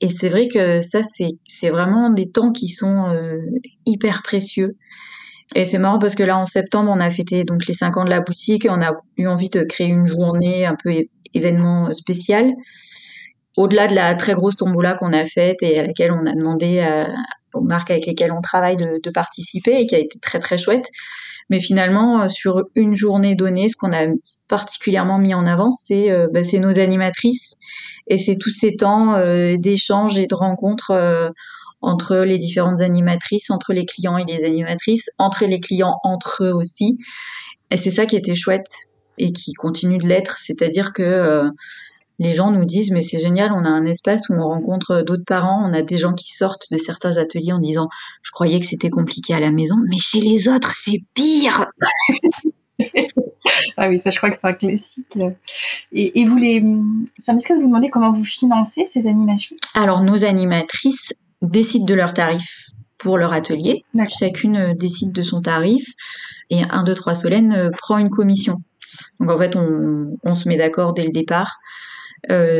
Et 0.00 0.08
c'est 0.08 0.28
vrai 0.28 0.46
que 0.46 0.80
ça, 0.80 1.00
c'est, 1.02 1.70
vraiment 1.70 2.10
des 2.10 2.30
temps 2.30 2.52
qui 2.52 2.68
sont 2.68 3.08
euh, 3.08 3.38
hyper 3.84 4.22
précieux. 4.22 4.76
Et 5.54 5.64
c'est 5.64 5.78
marrant 5.78 5.98
parce 5.98 6.14
que 6.14 6.22
là, 6.22 6.38
en 6.38 6.46
septembre, 6.46 6.92
on 6.94 7.00
a 7.00 7.10
fêté 7.10 7.44
donc 7.44 7.66
les 7.66 7.74
5 7.74 7.96
ans 7.96 8.04
de 8.04 8.10
la 8.10 8.20
boutique 8.20 8.66
et 8.66 8.70
on 8.70 8.80
a 8.80 8.92
eu 9.16 9.26
envie 9.26 9.48
de 9.48 9.62
créer 9.62 9.88
une 9.88 10.06
journée 10.06 10.66
un 10.66 10.76
peu 10.82 10.92
événement 11.34 11.92
spécial. 11.94 12.52
Au-delà 13.56 13.88
de 13.88 13.94
la 13.94 14.14
très 14.14 14.34
grosse 14.34 14.56
tombola 14.56 14.94
qu'on 14.94 15.12
a 15.12 15.24
faite 15.24 15.62
et 15.62 15.78
à 15.80 15.84
laquelle 15.84 16.12
on 16.12 16.26
a 16.26 16.34
demandé 16.34 16.86
aux 17.54 17.62
marques 17.62 17.90
avec 17.90 18.06
lesquelles 18.06 18.30
on 18.30 18.42
travaille 18.42 18.76
de, 18.76 19.00
de 19.02 19.10
participer 19.10 19.80
et 19.80 19.86
qui 19.86 19.96
a 19.96 19.98
été 19.98 20.18
très 20.20 20.38
très 20.38 20.58
chouette. 20.58 20.86
Mais 21.50 21.60
finalement, 21.60 22.22
euh, 22.22 22.28
sur 22.28 22.64
une 22.74 22.94
journée 22.94 23.34
donnée, 23.34 23.68
ce 23.68 23.76
qu'on 23.76 23.92
a 23.92 24.06
particulièrement 24.48 25.18
mis 25.18 25.34
en 25.34 25.46
avant, 25.46 25.70
c'est 25.70 26.10
euh, 26.10 26.26
bah, 26.32 26.40
nos 26.58 26.78
animatrices 26.78 27.56
et 28.08 28.18
c'est 28.18 28.36
tous 28.36 28.50
ces 28.50 28.74
temps 28.74 29.14
euh, 29.14 29.56
d'échange 29.56 30.18
et 30.18 30.26
de 30.26 30.34
rencontres 30.34 30.90
euh, 30.90 31.28
entre 31.80 32.16
les 32.16 32.38
différentes 32.38 32.80
animatrices, 32.80 33.50
entre 33.50 33.72
les 33.72 33.84
clients 33.84 34.16
et 34.16 34.24
les 34.24 34.44
animatrices, 34.44 35.10
entre 35.18 35.44
les 35.44 35.60
clients 35.60 35.94
entre 36.02 36.44
eux 36.44 36.52
aussi. 36.52 36.98
Et 37.70 37.76
c'est 37.76 37.90
ça 37.90 38.06
qui 38.06 38.16
était 38.16 38.34
chouette 38.34 38.88
et 39.18 39.30
qui 39.30 39.52
continue 39.52 39.98
de 39.98 40.08
l'être, 40.08 40.38
c'est-à-dire 40.38 40.92
que 40.92 41.44
les 42.18 42.34
gens 42.34 42.50
nous 42.50 42.64
disent 42.64 42.90
mais 42.90 43.00
c'est 43.00 43.18
génial, 43.18 43.52
on 43.52 43.62
a 43.62 43.70
un 43.70 43.84
espace 43.84 44.28
où 44.28 44.34
on 44.34 44.44
rencontre 44.44 45.02
d'autres 45.02 45.24
parents, 45.24 45.68
on 45.68 45.72
a 45.72 45.82
des 45.82 45.96
gens 45.96 46.14
qui 46.14 46.32
sortent 46.32 46.70
de 46.70 46.78
certains 46.78 47.16
ateliers 47.16 47.52
en 47.52 47.58
disant 47.58 47.88
je 48.22 48.30
croyais 48.30 48.58
que 48.60 48.66
c'était 48.66 48.90
compliqué 48.90 49.34
à 49.34 49.40
la 49.40 49.50
maison, 49.50 49.76
mais 49.88 49.98
chez 49.98 50.20
les 50.20 50.48
autres 50.48 50.72
c'est 50.72 51.02
pire. 51.14 51.66
ah 53.76 53.88
oui, 53.88 53.98
ça 53.98 54.10
je 54.10 54.16
crois 54.16 54.30
que 54.30 54.36
c'est 54.36 54.46
un 54.46 54.52
classique. 54.52 55.18
Et, 55.92 56.20
et 56.20 56.24
vous 56.24 56.36
les, 56.36 56.60
ça 57.18 57.32
me 57.32 57.38
de 57.38 57.60
vous 57.60 57.68
demander 57.68 57.90
comment 57.90 58.10
vous 58.10 58.24
financez 58.24 58.86
ces 58.86 59.06
animations? 59.06 59.56
Alors 59.74 60.02
nos 60.02 60.24
animatrices 60.24 61.14
décident 61.42 61.86
de 61.86 61.94
leur 61.94 62.12
tarif 62.12 62.70
pour 62.98 63.16
leur 63.16 63.32
atelier. 63.32 63.84
Chacune 64.08 64.74
décide 64.76 65.12
de 65.12 65.22
son 65.22 65.40
tarif 65.40 65.84
et 66.50 66.62
1, 66.62 66.82
2, 66.82 66.94
3 66.94 67.14
Solène 67.14 67.70
prend 67.78 67.98
une 67.98 68.10
commission. 68.10 68.56
Donc 69.20 69.30
en 69.30 69.38
fait, 69.38 69.54
on, 69.54 70.16
on 70.24 70.34
se 70.34 70.48
met 70.48 70.56
d'accord 70.56 70.94
dès 70.94 71.04
le 71.04 71.12
départ 71.12 71.58
euh, 71.58 71.86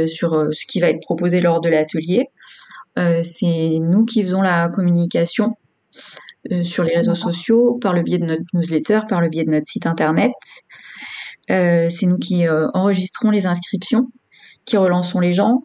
sur 0.06 0.34
euh, 0.34 0.50
ce 0.52 0.66
qui 0.66 0.80
va 0.80 0.88
être 0.88 1.00
proposé 1.00 1.40
lors 1.40 1.60
de 1.60 1.68
l'atelier. 1.68 2.26
Euh, 2.98 3.22
c'est 3.22 3.78
nous 3.80 4.04
qui 4.04 4.22
faisons 4.22 4.42
la 4.42 4.68
communication 4.68 5.54
sur 6.62 6.82
les 6.82 6.96
réseaux 6.96 7.16
sociaux, 7.16 7.78
par 7.80 7.92
le 7.92 8.02
biais 8.02 8.18
de 8.18 8.24
notre 8.24 8.44
newsletter, 8.54 9.00
par 9.06 9.20
le 9.20 9.28
biais 9.28 9.44
de 9.44 9.50
notre 9.50 9.66
site 9.66 9.86
internet. 9.86 10.30
c'est 11.48 12.06
nous 12.06 12.16
qui 12.16 12.48
enregistrons 12.48 13.30
les 13.30 13.44
inscriptions, 13.44 14.06
qui 14.64 14.78
relançons 14.78 15.18
les 15.18 15.34
gens, 15.34 15.62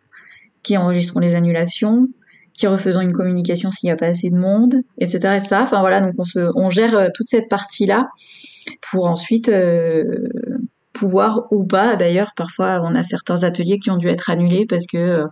qui 0.61 0.75
enregistrons 0.75 1.21
les 1.21 1.35
annulations, 1.35 2.07
qui 2.53 2.67
refaisons 2.67 2.99
une 2.99 3.13
communication 3.13 3.71
s'il 3.71 3.87
n'y 3.87 3.91
a 3.91 3.95
pas 3.95 4.07
assez 4.07 4.29
de 4.29 4.35
monde, 4.35 4.75
etc., 4.97 5.37
etc. 5.37 5.55
Enfin 5.61 5.79
voilà, 5.79 6.01
donc 6.01 6.15
on, 6.17 6.23
se, 6.23 6.51
on 6.55 6.69
gère 6.69 7.09
toute 7.13 7.27
cette 7.27 7.49
partie-là 7.49 8.09
pour 8.91 9.05
ensuite 9.07 9.49
ou 11.03 11.63
pas. 11.65 11.95
D'ailleurs, 11.95 12.31
parfois, 12.35 12.81
on 12.83 12.95
a 12.95 13.03
certains 13.03 13.43
ateliers 13.43 13.79
qui 13.79 13.91
ont 13.91 13.97
dû 13.97 14.09
être 14.09 14.29
annulés 14.29 14.65
parce 14.67 14.85
que 14.85 14.97
euh, 14.97 15.25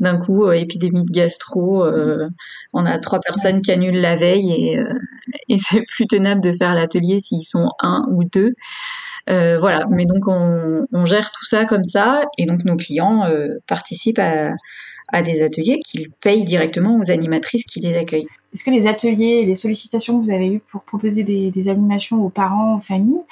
d'un 0.00 0.18
coup, 0.18 0.46
euh, 0.46 0.52
épidémie 0.52 1.04
de 1.04 1.10
gastro, 1.10 1.84
euh, 1.84 2.28
on 2.72 2.84
a 2.86 2.98
trois 2.98 3.20
personnes 3.20 3.60
qui 3.60 3.72
annulent 3.72 4.00
la 4.00 4.16
veille 4.16 4.78
et, 5.48 5.58
c'est 5.58 5.82
plus 5.82 6.06
tenable 6.06 6.40
de 6.40 6.52
faire 6.52 6.74
l'atelier 6.74 7.20
s'ils 7.20 7.44
sont 7.44 7.70
un 7.80 8.04
ou 8.10 8.24
deux. 8.24 8.52
voilà, 9.26 9.82
mais 9.90 10.04
donc 10.06 10.28
on, 10.28 11.04
gère 11.04 11.30
tout 11.30 11.44
ça 11.44 11.64
comme 11.64 11.84
ça 11.84 12.24
et 12.38 12.46
donc 12.46 12.64
nos 12.64 12.76
clients 12.76 13.24
participent 13.66 14.20
à, 14.20 15.22
des 15.22 15.42
ateliers 15.42 15.78
qu'ils 15.80 16.10
payent 16.10 16.44
directement 16.44 16.98
aux 16.98 17.10
animatrices 17.10 17.64
qui 17.64 17.80
les 17.80 17.96
accueillent. 17.96 18.26
Est-ce 18.52 18.64
que 18.64 18.70
les 18.70 18.86
ateliers, 18.86 19.44
les 19.44 19.54
sollicitations 19.54 20.18
que 20.18 20.24
vous 20.24 20.32
avez 20.32 20.48
eues 20.48 20.60
pour 20.70 20.82
proposer 20.82 21.22
des 21.24 21.68
animations 21.68 22.24
aux 22.24 22.30
parents, 22.30 22.76
aux 22.76 22.80
familles, 22.80 23.22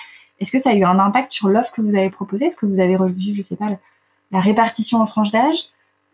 est-ce 0.43 0.51
que 0.51 0.59
ça 0.59 0.71
a 0.71 0.75
eu 0.75 0.83
un 0.83 0.99
impact 0.99 1.31
sur 1.31 1.49
l'offre 1.49 1.73
que 1.73 1.81
vous 1.81 1.95
avez 1.95 2.11
proposée? 2.11 2.47
Est-ce 2.47 2.57
que 2.57 2.67
vous 2.67 2.81
avez 2.81 2.97
revu, 2.97 3.33
je 3.33 3.43
sais 3.43 3.55
pas, 3.55 3.79
la 4.33 4.41
répartition 4.41 4.99
en 4.99 5.05
tranches 5.05 5.31
d'âge, 5.31 5.69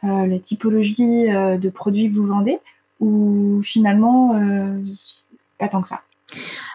euh, 0.05 0.27
la 0.27 0.39
typologie 0.39 1.33
euh, 1.33 1.57
de 1.57 1.71
produits 1.71 2.11
que 2.11 2.15
vous 2.15 2.27
vendez, 2.27 2.59
ou 3.01 3.63
finalement 3.63 4.35
euh, 4.35 4.83
pas 5.59 5.69
tant 5.69 5.81
que 5.81 5.89
ça? 5.89 6.03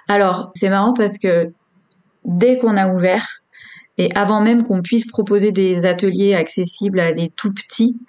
Alors, 0.08 0.52
c'est 0.56 0.70
marrant 0.70 0.94
parce 0.94 1.20
que 1.20 1.52
dès 2.26 2.58
qu'on 2.58 2.76
a 2.76 2.92
ouvert, 2.92 3.44
et 4.00 4.10
avant 4.16 4.42
même 4.42 4.64
qu'on 4.64 4.82
puisse 4.82 5.06
proposer 5.06 5.52
des 5.52 5.86
ateliers 5.86 6.34
accessibles 6.34 7.00
à 7.00 7.14
des 7.14 7.30
tout 7.30 7.54
petits, 7.54 8.00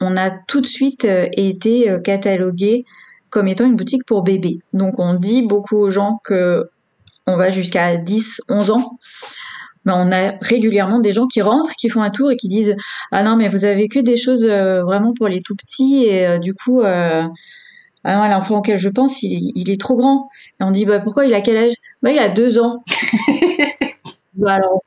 on 0.00 0.16
a 0.16 0.30
tout 0.30 0.62
de 0.62 0.66
suite 0.66 1.06
été 1.36 1.94
catalogué 2.02 2.86
comme 3.28 3.48
étant 3.48 3.66
une 3.66 3.76
boutique 3.76 4.06
pour 4.06 4.22
bébés. 4.22 4.60
Donc 4.72 4.98
on 4.98 5.12
dit 5.12 5.46
beaucoup 5.46 5.76
aux 5.76 5.90
gens 5.90 6.18
que 6.24 6.70
on 7.26 7.36
va 7.36 7.50
jusqu'à 7.50 7.96
10, 7.96 8.42
11 8.48 8.70
ans. 8.70 8.98
Ben, 9.84 9.94
on 9.96 10.12
a 10.12 10.34
régulièrement 10.40 11.00
des 11.00 11.12
gens 11.12 11.26
qui 11.26 11.42
rentrent, 11.42 11.74
qui 11.76 11.88
font 11.88 12.02
un 12.02 12.10
tour 12.10 12.30
et 12.30 12.36
qui 12.36 12.46
disent 12.46 12.76
ah 13.10 13.24
non 13.24 13.36
mais 13.36 13.48
vous 13.48 13.64
avez 13.64 13.88
que 13.88 13.98
des 13.98 14.16
choses 14.16 14.44
euh, 14.44 14.84
vraiment 14.84 15.12
pour 15.12 15.26
les 15.26 15.42
tout 15.42 15.56
petits 15.56 16.04
et 16.04 16.24
euh, 16.24 16.38
du 16.38 16.54
coup 16.54 16.82
euh, 16.82 17.26
ah 18.04 18.28
l'enfant 18.28 18.58
auquel 18.58 18.78
je 18.78 18.88
pense 18.88 19.24
il, 19.24 19.68
est 19.68 19.80
trop 19.80 19.96
grand 19.96 20.28
et 20.60 20.64
on 20.64 20.70
dit 20.70 20.84
bah 20.84 21.00
pourquoi 21.00 21.24
il 21.24 21.34
a 21.34 21.40
quel 21.40 21.56
âge? 21.56 21.72
Bah 22.00 22.12
il 22.12 22.18
a 22.20 22.28
deux 22.28 22.60
ans 22.60 22.84
Bah 24.34 24.54
alors, 24.54 24.82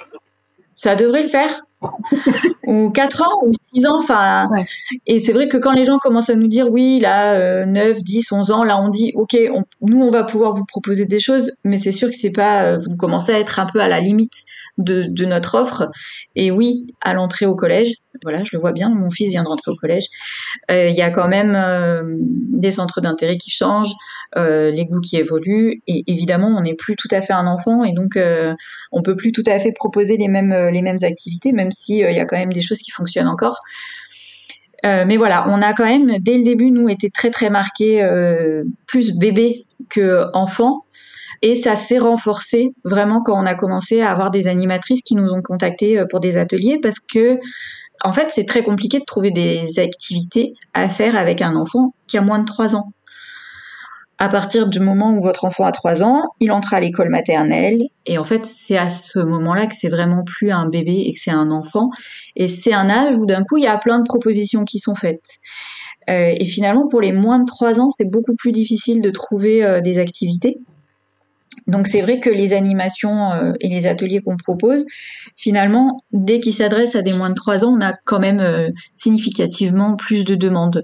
ça 0.73 0.95
devrait 0.95 1.21
le 1.21 1.27
faire. 1.27 1.65
ou 2.65 2.89
4 2.89 3.21
ans 3.21 3.45
ou 3.45 3.51
6 3.75 3.85
ans 3.87 3.97
enfin 3.97 4.47
et 5.05 5.19
c'est 5.19 5.33
vrai 5.33 5.47
que 5.47 5.57
quand 5.57 5.73
les 5.73 5.85
gens 5.85 5.97
commencent 5.97 6.29
à 6.29 6.35
nous 6.35 6.47
dire 6.47 6.69
oui 6.69 6.99
là 6.99 7.65
9 7.65 8.03
10 8.03 8.31
11 8.31 8.51
ans 8.51 8.63
là 8.63 8.79
on 8.79 8.89
dit 8.89 9.11
OK 9.15 9.37
nous 9.81 10.01
on 10.01 10.09
va 10.09 10.23
pouvoir 10.23 10.53
vous 10.53 10.65
proposer 10.65 11.05
des 11.05 11.19
choses 11.19 11.51
mais 11.63 11.77
c'est 11.77 11.91
sûr 11.91 12.09
que 12.09 12.15
c'est 12.15 12.31
pas 12.31 12.63
euh, 12.63 12.79
vous 12.79 12.95
commencez 12.95 13.33
à 13.33 13.39
être 13.39 13.59
un 13.59 13.65
peu 13.65 13.79
à 13.79 13.87
la 13.87 13.99
limite 13.99 14.45
de, 14.77 15.05
de 15.07 15.25
notre 15.25 15.55
offre 15.55 15.89
et 16.35 16.51
oui 16.51 16.87
à 17.01 17.13
l'entrée 17.13 17.45
au 17.45 17.55
collège 17.55 17.95
voilà, 18.23 18.43
je 18.43 18.51
le 18.53 18.59
vois 18.59 18.71
bien, 18.71 18.89
mon 18.89 19.09
fils 19.09 19.29
vient 19.29 19.43
de 19.43 19.47
rentrer 19.47 19.71
au 19.71 19.75
collège. 19.75 20.05
Euh, 20.71 20.89
il 20.89 20.95
y 20.95 21.01
a 21.01 21.09
quand 21.09 21.27
même 21.27 21.53
euh, 21.55 22.01
des 22.53 22.71
centres 22.71 23.01
d'intérêt 23.01 23.37
qui 23.37 23.49
changent, 23.49 23.93
euh, 24.37 24.71
les 24.71 24.85
goûts 24.85 25.01
qui 25.01 25.17
évoluent, 25.17 25.81
et 25.87 26.03
évidemment, 26.07 26.47
on 26.47 26.61
n'est 26.61 26.75
plus 26.75 26.95
tout 26.95 27.07
à 27.11 27.21
fait 27.21 27.33
un 27.33 27.47
enfant, 27.47 27.83
et 27.83 27.91
donc 27.91 28.17
on 28.91 29.01
peut 29.01 29.15
plus 29.15 29.31
tout 29.31 29.43
à 29.47 29.59
fait 29.59 29.71
proposer 29.71 30.17
les 30.17 30.27
mêmes 30.27 30.53
les 30.71 30.81
mêmes 30.81 30.97
activités, 31.03 31.51
même 31.51 31.71
si 31.71 31.99
il 31.99 32.11
y 32.11 32.19
a 32.19 32.25
quand 32.25 32.37
même 32.37 32.53
des 32.53 32.61
choses 32.61 32.79
qui 32.79 32.91
fonctionnent 32.91 33.27
encore. 33.27 33.59
Mais 34.83 35.17
voilà, 35.17 35.45
on 35.47 35.63
a 35.63 35.73
quand 35.73 35.85
même 35.85 36.05
dès 36.19 36.37
le 36.37 36.43
début 36.43 36.69
nous 36.69 36.89
été 36.89 37.09
très 37.09 37.31
très 37.31 37.49
marqués 37.49 38.07
plus 38.85 39.13
bébé 39.17 39.65
que 39.89 40.27
enfant 40.33 40.79
et 41.41 41.55
ça 41.55 41.75
s'est 41.75 41.97
renforcé 41.97 42.71
vraiment 42.83 43.21
quand 43.23 43.41
on 43.41 43.47
a 43.47 43.55
commencé 43.55 44.01
à 44.01 44.11
avoir 44.11 44.29
des 44.29 44.47
animatrices 44.47 45.01
qui 45.01 45.15
nous 45.15 45.31
ont 45.33 45.41
contactés 45.41 46.03
pour 46.11 46.19
des 46.19 46.37
ateliers 46.37 46.77
parce 46.79 46.99
que 46.99 47.39
en 48.03 48.13
fait, 48.13 48.27
c'est 48.29 48.45
très 48.45 48.63
compliqué 48.63 48.99
de 48.99 49.05
trouver 49.05 49.31
des 49.31 49.79
activités 49.79 50.53
à 50.73 50.89
faire 50.89 51.15
avec 51.15 51.41
un 51.41 51.55
enfant 51.55 51.93
qui 52.07 52.17
a 52.17 52.21
moins 52.21 52.39
de 52.39 52.45
3 52.45 52.75
ans. 52.75 52.91
À 54.17 54.29
partir 54.29 54.67
du 54.67 54.79
moment 54.79 55.11
où 55.11 55.21
votre 55.21 55.43
enfant 55.43 55.65
a 55.65 55.71
3 55.71 56.01
ans, 56.01 56.23
il 56.39 56.51
entre 56.51 56.73
à 56.73 56.79
l'école 56.79 57.09
maternelle. 57.09 57.83
Et 58.05 58.17
en 58.17 58.23
fait, 58.23 58.45
c'est 58.45 58.77
à 58.77 58.87
ce 58.87 59.19
moment-là 59.19 59.67
que 59.67 59.75
c'est 59.75 59.89
vraiment 59.89 60.23
plus 60.23 60.51
un 60.51 60.67
bébé 60.67 61.03
et 61.05 61.13
que 61.13 61.19
c'est 61.19 61.31
un 61.31 61.51
enfant. 61.51 61.89
Et 62.37 62.47
c'est 62.47 62.73
un 62.73 62.89
âge 62.89 63.17
où 63.17 63.25
d'un 63.25 63.43
coup, 63.43 63.57
il 63.57 63.63
y 63.63 63.67
a 63.67 63.77
plein 63.77 63.99
de 63.99 64.03
propositions 64.03 64.63
qui 64.63 64.79
sont 64.79 64.95
faites. 64.95 65.39
Euh, 66.09 66.33
et 66.39 66.45
finalement, 66.45 66.87
pour 66.87 67.01
les 67.01 67.11
moins 67.11 67.39
de 67.39 67.45
3 67.45 67.81
ans, 67.81 67.89
c'est 67.89 68.09
beaucoup 68.09 68.35
plus 68.35 68.53
difficile 68.53 69.01
de 69.01 69.09
trouver 69.09 69.65
euh, 69.65 69.81
des 69.81 69.97
activités. 69.97 70.59
Donc 71.67 71.87
c'est 71.87 72.01
vrai 72.01 72.19
que 72.19 72.29
les 72.29 72.53
animations 72.53 73.31
euh, 73.33 73.53
et 73.59 73.69
les 73.69 73.87
ateliers 73.87 74.21
qu'on 74.21 74.37
propose, 74.37 74.85
finalement, 75.35 75.99
dès 76.11 76.39
qu'ils 76.39 76.53
s'adressent 76.53 76.95
à 76.95 77.01
des 77.01 77.13
moins 77.13 77.29
de 77.29 77.33
3 77.33 77.65
ans, 77.65 77.75
on 77.75 77.81
a 77.83 77.93
quand 78.05 78.19
même 78.19 78.39
euh, 78.39 78.69
significativement 78.97 79.95
plus 79.95 80.25
de 80.25 80.35
demandes. 80.35 80.83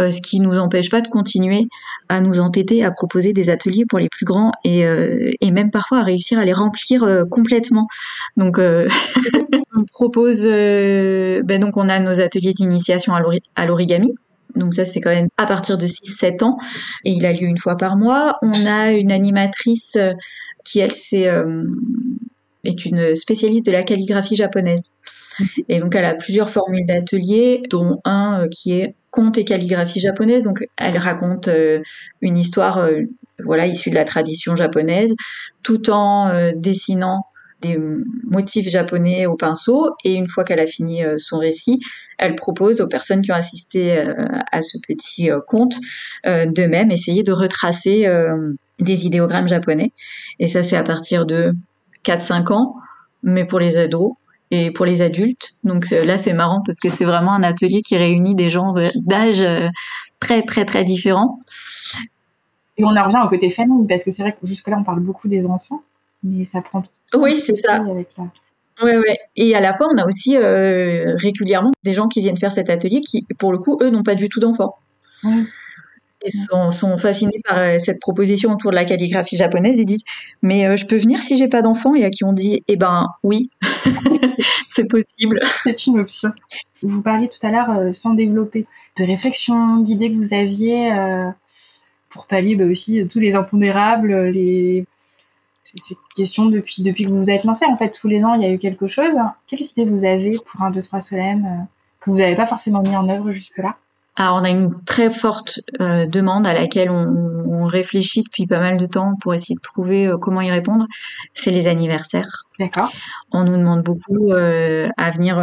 Euh, 0.00 0.10
ce 0.10 0.20
qui 0.20 0.40
nous 0.40 0.58
empêche 0.58 0.90
pas 0.90 1.00
de 1.00 1.08
continuer 1.08 1.68
à 2.08 2.20
nous 2.20 2.40
entêter 2.40 2.84
à 2.84 2.90
proposer 2.90 3.32
des 3.32 3.48
ateliers 3.48 3.84
pour 3.88 3.98
les 3.98 4.08
plus 4.08 4.26
grands 4.26 4.50
et, 4.64 4.80
et 5.40 5.50
même 5.50 5.70
parfois 5.70 6.00
à 6.00 6.02
réussir 6.02 6.38
à 6.38 6.44
les 6.44 6.52
remplir 6.52 7.06
complètement. 7.30 7.86
Donc 8.36 8.58
on 9.74 9.84
propose, 9.90 10.44
ben 10.44 11.58
donc 11.60 11.78
on 11.78 11.88
a 11.88 11.98
nos 12.00 12.20
ateliers 12.20 12.52
d'initiation 12.52 13.14
à 13.14 13.66
l'origami 13.66 14.12
donc 14.56 14.74
ça, 14.74 14.84
c'est 14.84 15.00
quand 15.00 15.10
même 15.10 15.28
à 15.36 15.46
partir 15.46 15.78
de 15.78 15.86
6-7 15.86 16.44
ans. 16.44 16.58
Et 17.04 17.10
il 17.10 17.26
a 17.26 17.32
lieu 17.32 17.46
une 17.46 17.58
fois 17.58 17.76
par 17.76 17.96
mois. 17.96 18.38
On 18.42 18.66
a 18.66 18.92
une 18.92 19.12
animatrice 19.12 19.96
euh, 19.96 20.12
qui, 20.64 20.80
elle, 20.80 20.92
c'est... 20.92 21.28
Euh, 21.28 21.64
est 22.64 22.84
une 22.84 23.14
spécialiste 23.14 23.66
de 23.66 23.72
la 23.72 23.82
calligraphie 23.82 24.36
japonaise. 24.36 24.92
Et 25.68 25.80
donc, 25.80 25.94
elle 25.94 26.04
a 26.04 26.14
plusieurs 26.14 26.50
formules 26.50 26.86
d'atelier, 26.86 27.62
dont 27.70 28.00
un 28.04 28.42
euh, 28.42 28.48
qui 28.48 28.72
est 28.72 28.94
conte 29.10 29.38
et 29.38 29.44
calligraphie 29.44 30.00
japonaise. 30.00 30.42
Donc, 30.42 30.64
elle 30.76 30.98
raconte 30.98 31.48
une 32.20 32.36
histoire, 32.36 32.88
voilà, 33.38 33.64
issue 33.64 33.90
de 33.90 33.94
la 33.94 34.04
tradition 34.04 34.56
japonaise, 34.56 35.14
tout 35.62 35.88
en 35.90 36.52
dessinant 36.56 37.22
des 37.64 37.78
motifs 38.24 38.68
japonais 38.68 39.26
au 39.26 39.36
pinceau 39.36 39.90
et 40.04 40.14
une 40.14 40.28
fois 40.28 40.44
qu'elle 40.44 40.60
a 40.60 40.66
fini 40.66 41.04
euh, 41.04 41.16
son 41.18 41.38
récit, 41.38 41.80
elle 42.18 42.34
propose 42.34 42.80
aux 42.80 42.88
personnes 42.88 43.22
qui 43.22 43.32
ont 43.32 43.36
assisté 43.36 43.98
euh, 43.98 44.14
à 44.52 44.62
ce 44.62 44.78
petit 44.86 45.30
euh, 45.30 45.40
conte 45.46 45.74
de 46.24 46.66
même 46.66 46.90
essayer 46.90 47.22
de 47.22 47.32
retracer 47.32 48.06
des 48.78 49.06
idéogrammes 49.06 49.48
japonais. 49.48 49.92
Et 50.38 50.48
ça, 50.48 50.62
c'est 50.62 50.76
à 50.76 50.82
partir 50.82 51.26
de 51.26 51.52
4-5 52.04 52.52
ans, 52.52 52.76
mais 53.22 53.44
pour 53.44 53.58
les 53.58 53.76
ados 53.76 54.12
et 54.50 54.70
pour 54.70 54.86
les 54.86 55.02
adultes. 55.02 55.56
Donc 55.64 55.90
là, 55.90 56.18
c'est 56.18 56.34
marrant 56.34 56.60
parce 56.64 56.80
que 56.80 56.88
c'est 56.88 57.04
vraiment 57.04 57.32
un 57.32 57.42
atelier 57.42 57.82
qui 57.82 57.96
réunit 57.96 58.34
des 58.34 58.50
gens 58.50 58.74
d'âge 58.96 59.44
très, 60.20 60.42
très, 60.42 60.64
très 60.64 60.84
différents. 60.84 61.40
Et 62.76 62.84
on 62.84 62.96
en 62.96 63.04
revient 63.04 63.20
au 63.24 63.28
côté 63.28 63.50
famille, 63.50 63.86
parce 63.86 64.02
que 64.04 64.10
c'est 64.10 64.22
vrai 64.22 64.32
que 64.32 64.46
jusque-là, 64.46 64.76
on 64.78 64.84
parle 64.84 65.00
beaucoup 65.00 65.28
des 65.28 65.46
enfants, 65.46 65.82
mais 66.24 66.44
ça 66.44 66.60
prend 66.60 66.82
oui, 67.14 67.36
c'est 67.36 67.54
ça. 67.54 67.82
Ouais, 68.82 68.96
ouais. 68.96 69.16
Et 69.36 69.54
à 69.54 69.60
la 69.60 69.72
fois, 69.72 69.88
on 69.92 69.96
a 69.98 70.06
aussi 70.06 70.36
euh, 70.36 71.14
régulièrement 71.16 71.70
des 71.84 71.94
gens 71.94 72.08
qui 72.08 72.20
viennent 72.20 72.36
faire 72.36 72.52
cet 72.52 72.70
atelier 72.70 73.00
qui, 73.00 73.24
pour 73.38 73.52
le 73.52 73.58
coup, 73.58 73.78
eux, 73.82 73.90
n'ont 73.90 74.02
pas 74.02 74.16
du 74.16 74.28
tout 74.28 74.40
d'enfants. 74.40 74.76
Ils 76.24 76.70
sont, 76.72 76.98
fascinés 76.98 77.40
par 77.46 77.58
euh, 77.58 77.78
cette 77.78 78.00
proposition 78.00 78.52
autour 78.52 78.70
de 78.70 78.76
la 78.76 78.84
calligraphie 78.84 79.36
japonaise. 79.36 79.78
Ils 79.78 79.86
disent 79.86 80.04
Mais 80.42 80.66
euh, 80.66 80.76
je 80.76 80.86
peux 80.86 80.96
venir 80.96 81.20
si 81.20 81.36
j'ai 81.36 81.48
pas 81.48 81.62
d'enfants? 81.62 81.94
Et 81.94 82.04
à 82.04 82.10
qui 82.10 82.24
on 82.24 82.32
dit 82.32 82.62
Eh 82.68 82.76
ben 82.76 83.08
oui, 83.22 83.50
c'est 84.66 84.88
possible. 84.88 85.40
C'est 85.62 85.86
une 85.86 86.00
option. 86.00 86.30
Vous 86.82 87.02
parliez 87.02 87.28
tout 87.28 87.44
à 87.46 87.50
l'heure, 87.50 87.94
sans 87.94 88.14
développer, 88.14 88.66
de 88.98 89.04
réflexion, 89.04 89.78
d'idées 89.78 90.10
que 90.10 90.16
vous 90.16 90.34
aviez 90.34 90.90
pour 92.10 92.26
pallier 92.26 92.56
bah, 92.56 92.66
aussi 92.66 93.06
tous 93.10 93.20
les 93.20 93.34
impondérables, 93.34 94.14
les 94.28 94.86
c'est 95.64 95.96
question 96.14 96.46
depuis, 96.46 96.82
depuis 96.82 97.04
que 97.04 97.10
vous 97.10 97.22
vous 97.22 97.30
êtes 97.30 97.44
lancé. 97.44 97.64
En 97.66 97.76
fait, 97.76 97.90
tous 97.90 98.08
les 98.08 98.24
ans, 98.24 98.34
il 98.34 98.42
y 98.42 98.44
a 98.44 98.52
eu 98.52 98.58
quelque 98.58 98.86
chose. 98.86 99.16
Quelles 99.46 99.62
idées 99.62 99.84
vous 99.84 100.04
avez 100.04 100.32
pour 100.46 100.62
un, 100.62 100.70
deux, 100.70 100.82
trois 100.82 101.00
Solène 101.00 101.44
euh, 101.46 101.64
que 102.00 102.10
vous 102.10 102.18
n'avez 102.18 102.36
pas 102.36 102.46
forcément 102.46 102.82
mis 102.82 102.94
en 102.94 103.08
œuvre 103.08 103.32
jusque-là? 103.32 103.76
Alors, 104.16 104.36
on 104.36 104.44
a 104.44 104.50
une 104.50 104.82
très 104.84 105.10
forte 105.10 105.60
euh, 105.80 106.06
demande 106.06 106.46
à 106.46 106.54
laquelle 106.54 106.90
on, 106.90 107.43
réfléchit 107.66 108.22
depuis 108.22 108.46
pas 108.46 108.60
mal 108.60 108.76
de 108.76 108.86
temps 108.86 109.14
pour 109.20 109.34
essayer 109.34 109.54
de 109.54 109.60
trouver 109.60 110.06
euh, 110.06 110.16
comment 110.16 110.40
y 110.40 110.50
répondre. 110.50 110.86
C'est 111.32 111.50
les 111.50 111.66
anniversaires. 111.66 112.46
D'accord. 112.58 112.92
On 113.32 113.44
nous 113.44 113.56
demande 113.56 113.82
beaucoup 113.82 114.30
à 114.32 115.10
venir. 115.10 115.40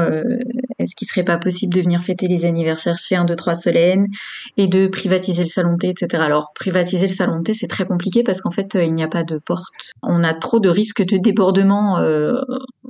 Est-ce 0.79 0.95
qu'il 0.95 1.09
serait 1.09 1.25
pas 1.25 1.37
possible 1.37 1.73
de 1.73 1.81
venir 1.81 2.01
fêter 2.01 2.25
les 2.27 2.45
anniversaires 2.45 2.95
chez 2.95 3.17
un, 3.17 3.25
deux, 3.25 3.35
trois 3.35 3.53
Solène 3.53 4.07
et 4.55 4.69
de 4.69 4.87
privatiser 4.87 5.41
le 5.41 5.49
salon 5.49 5.77
thé, 5.77 5.89
etc. 5.89 6.23
Alors, 6.25 6.53
privatiser 6.55 7.07
le 7.07 7.13
salon 7.13 7.41
thé, 7.41 7.53
c'est 7.53 7.67
très 7.67 7.83
compliqué 7.83 8.23
parce 8.23 8.39
qu'en 8.39 8.51
fait, 8.51 8.77
il 8.81 8.93
n'y 8.93 9.03
a 9.03 9.09
pas 9.09 9.25
de 9.25 9.37
porte. 9.37 9.91
On 10.03 10.23
a 10.23 10.33
trop 10.33 10.61
de 10.61 10.69
risques 10.69 11.03
de 11.03 11.17
débordement 11.17 11.99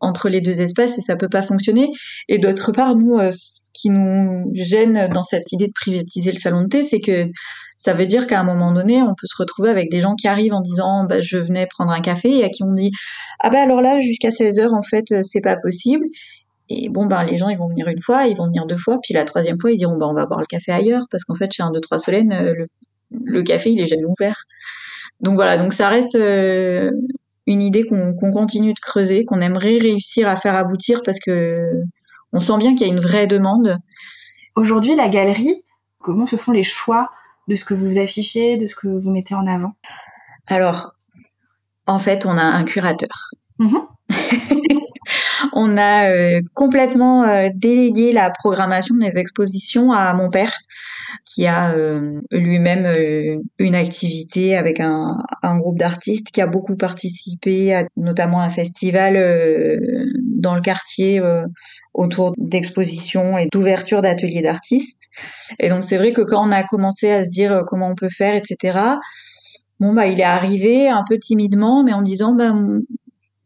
entre 0.02 0.30
les 0.30 0.41
deux 0.41 0.62
espaces 0.62 0.98
et 0.98 1.02
ça 1.02 1.15
peut 1.15 1.30
pas 1.30 1.41
fonctionner. 1.41 1.89
Et 2.28 2.39
d'autre 2.39 2.72
part, 2.72 2.96
nous, 2.96 3.17
euh, 3.17 3.32
ce 3.32 3.70
qui 3.74 3.89
nous 3.89 4.52
gêne 4.54 5.08
dans 5.13 5.24
cette 5.24 5.52
idée 5.52 5.67
de 5.67 5.74
privatiser 5.74 6.32
le 6.32 6.38
salon 6.38 6.63
de 6.63 6.67
thé, 6.67 6.84
c'est 6.84 7.00
que 7.00 7.28
ça 7.82 7.94
veut 7.94 8.06
dire 8.06 8.28
qu'à 8.28 8.39
un 8.39 8.44
moment 8.44 8.72
donné, 8.72 9.02
on 9.02 9.15
peut 9.15 9.26
se 9.26 9.36
retrouver 9.36 9.72
avec 9.72 9.89
des 9.89 10.02
gens 10.02 10.13
qui 10.13 10.28
arrivent 10.28 10.54
en 10.54 10.62
disant 10.62 11.04
bah, 11.06 11.20
je 11.20 11.38
venais 11.38 11.65
prendre 11.65 11.91
un 11.91 12.00
café 12.00 12.30
et 12.30 12.44
à 12.44 12.50
qui 12.50 12.63
on 12.63 12.74
dit 12.74 12.91
ah 13.39 13.50
bah 13.50 13.60
alors 13.60 13.82
là 13.82 14.00
jusqu'à 14.00 14.30
16 14.30 14.60
heures 14.60 14.74
en 14.76 14.84
fait 14.84 15.12
euh, 15.12 15.24
c'est 15.24 15.41
pas 15.41 15.58
possible. 15.58 16.06
Et 16.70 16.89
bon 16.89 17.08
ben 17.08 17.24
les 17.24 17.38
gens 17.38 17.50
ils 17.50 17.58
vont 17.58 17.70
venir 17.70 17.88
une 17.88 18.00
fois, 18.00 18.28
ils 18.28 18.38
vont 18.38 18.46
venir 18.46 18.67
deux 18.67 18.78
fois, 18.78 19.00
puis 19.02 19.15
la 19.15 19.24
troisième 19.24 19.58
fois 19.60 19.72
ils 19.72 19.78
diront 19.78 19.98
bah 19.98 20.06
on 20.08 20.13
va 20.13 20.28
boire 20.28 20.39
le 20.39 20.46
café 20.46 20.72
ailleurs 20.72 21.06
parce 21.10 21.24
qu'en 21.24 21.34
fait 21.34 21.52
chez 21.52 21.63
un 21.63 21.72
deux 21.72 21.80
trois 21.80 21.98
Solène 21.98 22.32
euh, 22.34 22.54
le, 22.54 22.65
le, 23.24 23.41
café 23.41 23.72
il 23.72 23.82
est 23.82 23.88
jamais 23.88 24.06
ouvert. 24.06 24.44
Donc 25.22 25.34
voilà 25.34 25.58
donc 25.58 25.74
ça 25.74 25.89
reste 25.89 26.15
une 26.15 27.62
idée 27.62 27.84
qu'on 27.84 28.13
continue 28.32 28.74
de 28.74 28.80
creuser, 28.80 29.26
qu'on 29.26 29.39
aimerait 29.39 29.78
réussir 29.78 30.28
à 30.28 30.36
faire 30.36 30.56
aboutir 30.56 31.02
parce 31.04 31.20
que 31.20 31.82
on 32.32 32.39
sent 32.39 32.58
bien 32.58 32.76
qu'il 32.76 32.86
y 32.86 32.89
a 32.91 32.94
une 32.94 33.00
vraie 33.00 33.28
demande. 33.28 33.78
Aujourd'hui, 34.56 34.96
la 34.96 35.10
galerie, 35.10 35.63
comment 36.00 36.28
se 36.28 36.36
font 36.36 36.52
les 36.52 36.63
choix 36.63 37.10
de 37.47 37.56
ce 37.56 37.65
que 37.65 37.73
vous 37.73 37.99
affichez, 37.99 38.58
de 38.58 38.67
ce 38.67 38.75
que 38.75 38.88
vous 38.88 39.12
mettez 39.12 39.36
en 39.36 39.47
avant 39.47 39.73
Alors, 40.47 40.93
en 41.88 41.99
fait, 41.99 42.25
on 42.25 42.38
a 42.38 42.43
un 42.43 42.63
curateur. 42.63 43.32
Mm-hmm. 43.60 43.88
on 45.54 45.77
a 45.77 46.10
euh, 46.10 46.41
complètement 46.54 47.23
euh, 47.23 47.49
délégué 47.54 48.12
la 48.12 48.30
programmation 48.30 48.95
des 48.95 49.17
expositions 49.17 49.91
à 49.91 50.13
mon 50.13 50.30
père, 50.30 50.54
qui 51.25 51.47
a 51.47 51.73
euh, 51.73 52.19
lui-même 52.32 52.91
une 53.60 53.75
activité 53.75 54.56
avec 54.58 54.80
un, 54.80 55.17
groupe 55.58 55.77
d'artistes, 55.77 56.32
qui 56.32 56.41
a 56.41 56.47
beaucoup 56.47 56.75
participé 56.75 57.73
à 57.73 57.84
notamment 57.97 58.41
un 58.41 58.49
festival 58.49 59.15
dans 60.41 60.56
le 60.56 60.62
quartier 60.62 61.21
autour 61.93 62.34
d'expositions 62.38 63.38
et 63.38 63.47
d'ouverture 63.51 64.01
d'ateliers 64.01 64.41
d'artistes. 64.41 65.04
Et 65.60 65.69
donc 65.69 65.84
c'est 65.84 65.97
vrai 65.97 66.12
que 66.13 66.21
quand 66.21 66.45
on 66.45 66.51
a 66.51 66.63
commencé 66.63 67.12
à 67.12 67.23
se 67.23 67.30
dire 67.30 67.63
comment 67.67 67.89
on 67.89 67.95
peut 67.95 68.10
faire, 68.10 68.36
etc., 68.36 68.80
bon 69.80 69.93
bah 69.93 70.08
il 70.08 70.19
est 70.19 70.23
arrivé 70.23 70.89
un 70.89 71.04
peu 71.08 71.17
timidement, 71.19 71.84
mais 71.84 71.93
en 71.93 72.01
disant 72.01 72.34
bah 72.34 72.54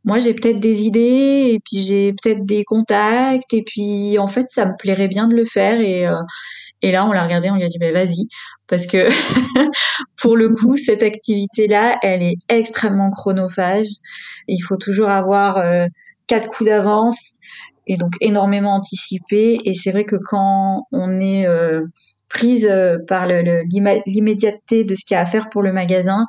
moi 0.04 0.20
j'ai 0.20 0.34
peut-être 0.34 0.60
des 0.60 0.84
idées 0.84 1.52
et 1.54 1.60
puis 1.60 1.82
j'ai 1.82 2.14
peut-être 2.14 2.46
des 2.46 2.64
contacts 2.64 3.54
et 3.54 3.64
puis 3.64 4.18
en 4.20 4.28
fait 4.28 4.46
ça 4.50 4.66
me 4.66 4.74
plairait 4.78 5.08
bien 5.08 5.28
de 5.28 5.36
le 5.36 5.46
faire 5.46 5.80
et 5.80 6.08
euh, 6.08 6.14
Et 6.82 6.92
là, 6.92 7.06
on 7.08 7.12
l'a 7.12 7.24
regardé, 7.24 7.50
on 7.50 7.56
lui 7.56 7.64
a 7.64 7.68
dit, 7.68 7.80
bah, 7.80 7.92
vas-y, 7.92 8.28
parce 8.68 8.86
que 8.86 9.10
pour 10.22 10.38
le 10.38 10.50
coup, 10.50 10.78
cette 10.78 11.04
activité-là, 11.04 11.98
elle 12.04 12.22
est 12.24 12.36
extrêmement 12.50 13.10
chronophage. 13.10 13.88
Il 14.48 14.60
faut 14.62 14.78
toujours 14.78 15.10
avoir 15.10 15.58
euh, 15.58 15.88
quatre 16.28 16.50
coups 16.50 16.70
d'avance 16.70 17.40
et 17.88 17.98
donc 17.98 18.14
énormément 18.22 18.76
anticiper. 18.76 19.58
Et 19.66 19.74
c'est 19.76 19.92
vrai 19.92 20.06
que 20.06 20.16
quand 20.16 20.88
on 20.92 21.20
est 21.20 21.48
euh, 21.48 21.82
prise 22.30 22.68
euh, 22.70 22.98
par 23.08 23.28
l'immédiateté 23.28 24.84
de 24.84 24.96
ce 24.96 25.06
qu'il 25.06 25.16
y 25.16 25.18
a 25.18 25.22
à 25.22 25.26
faire 25.26 25.50
pour 25.50 25.62
le 25.62 25.72
magasin, 25.72 26.26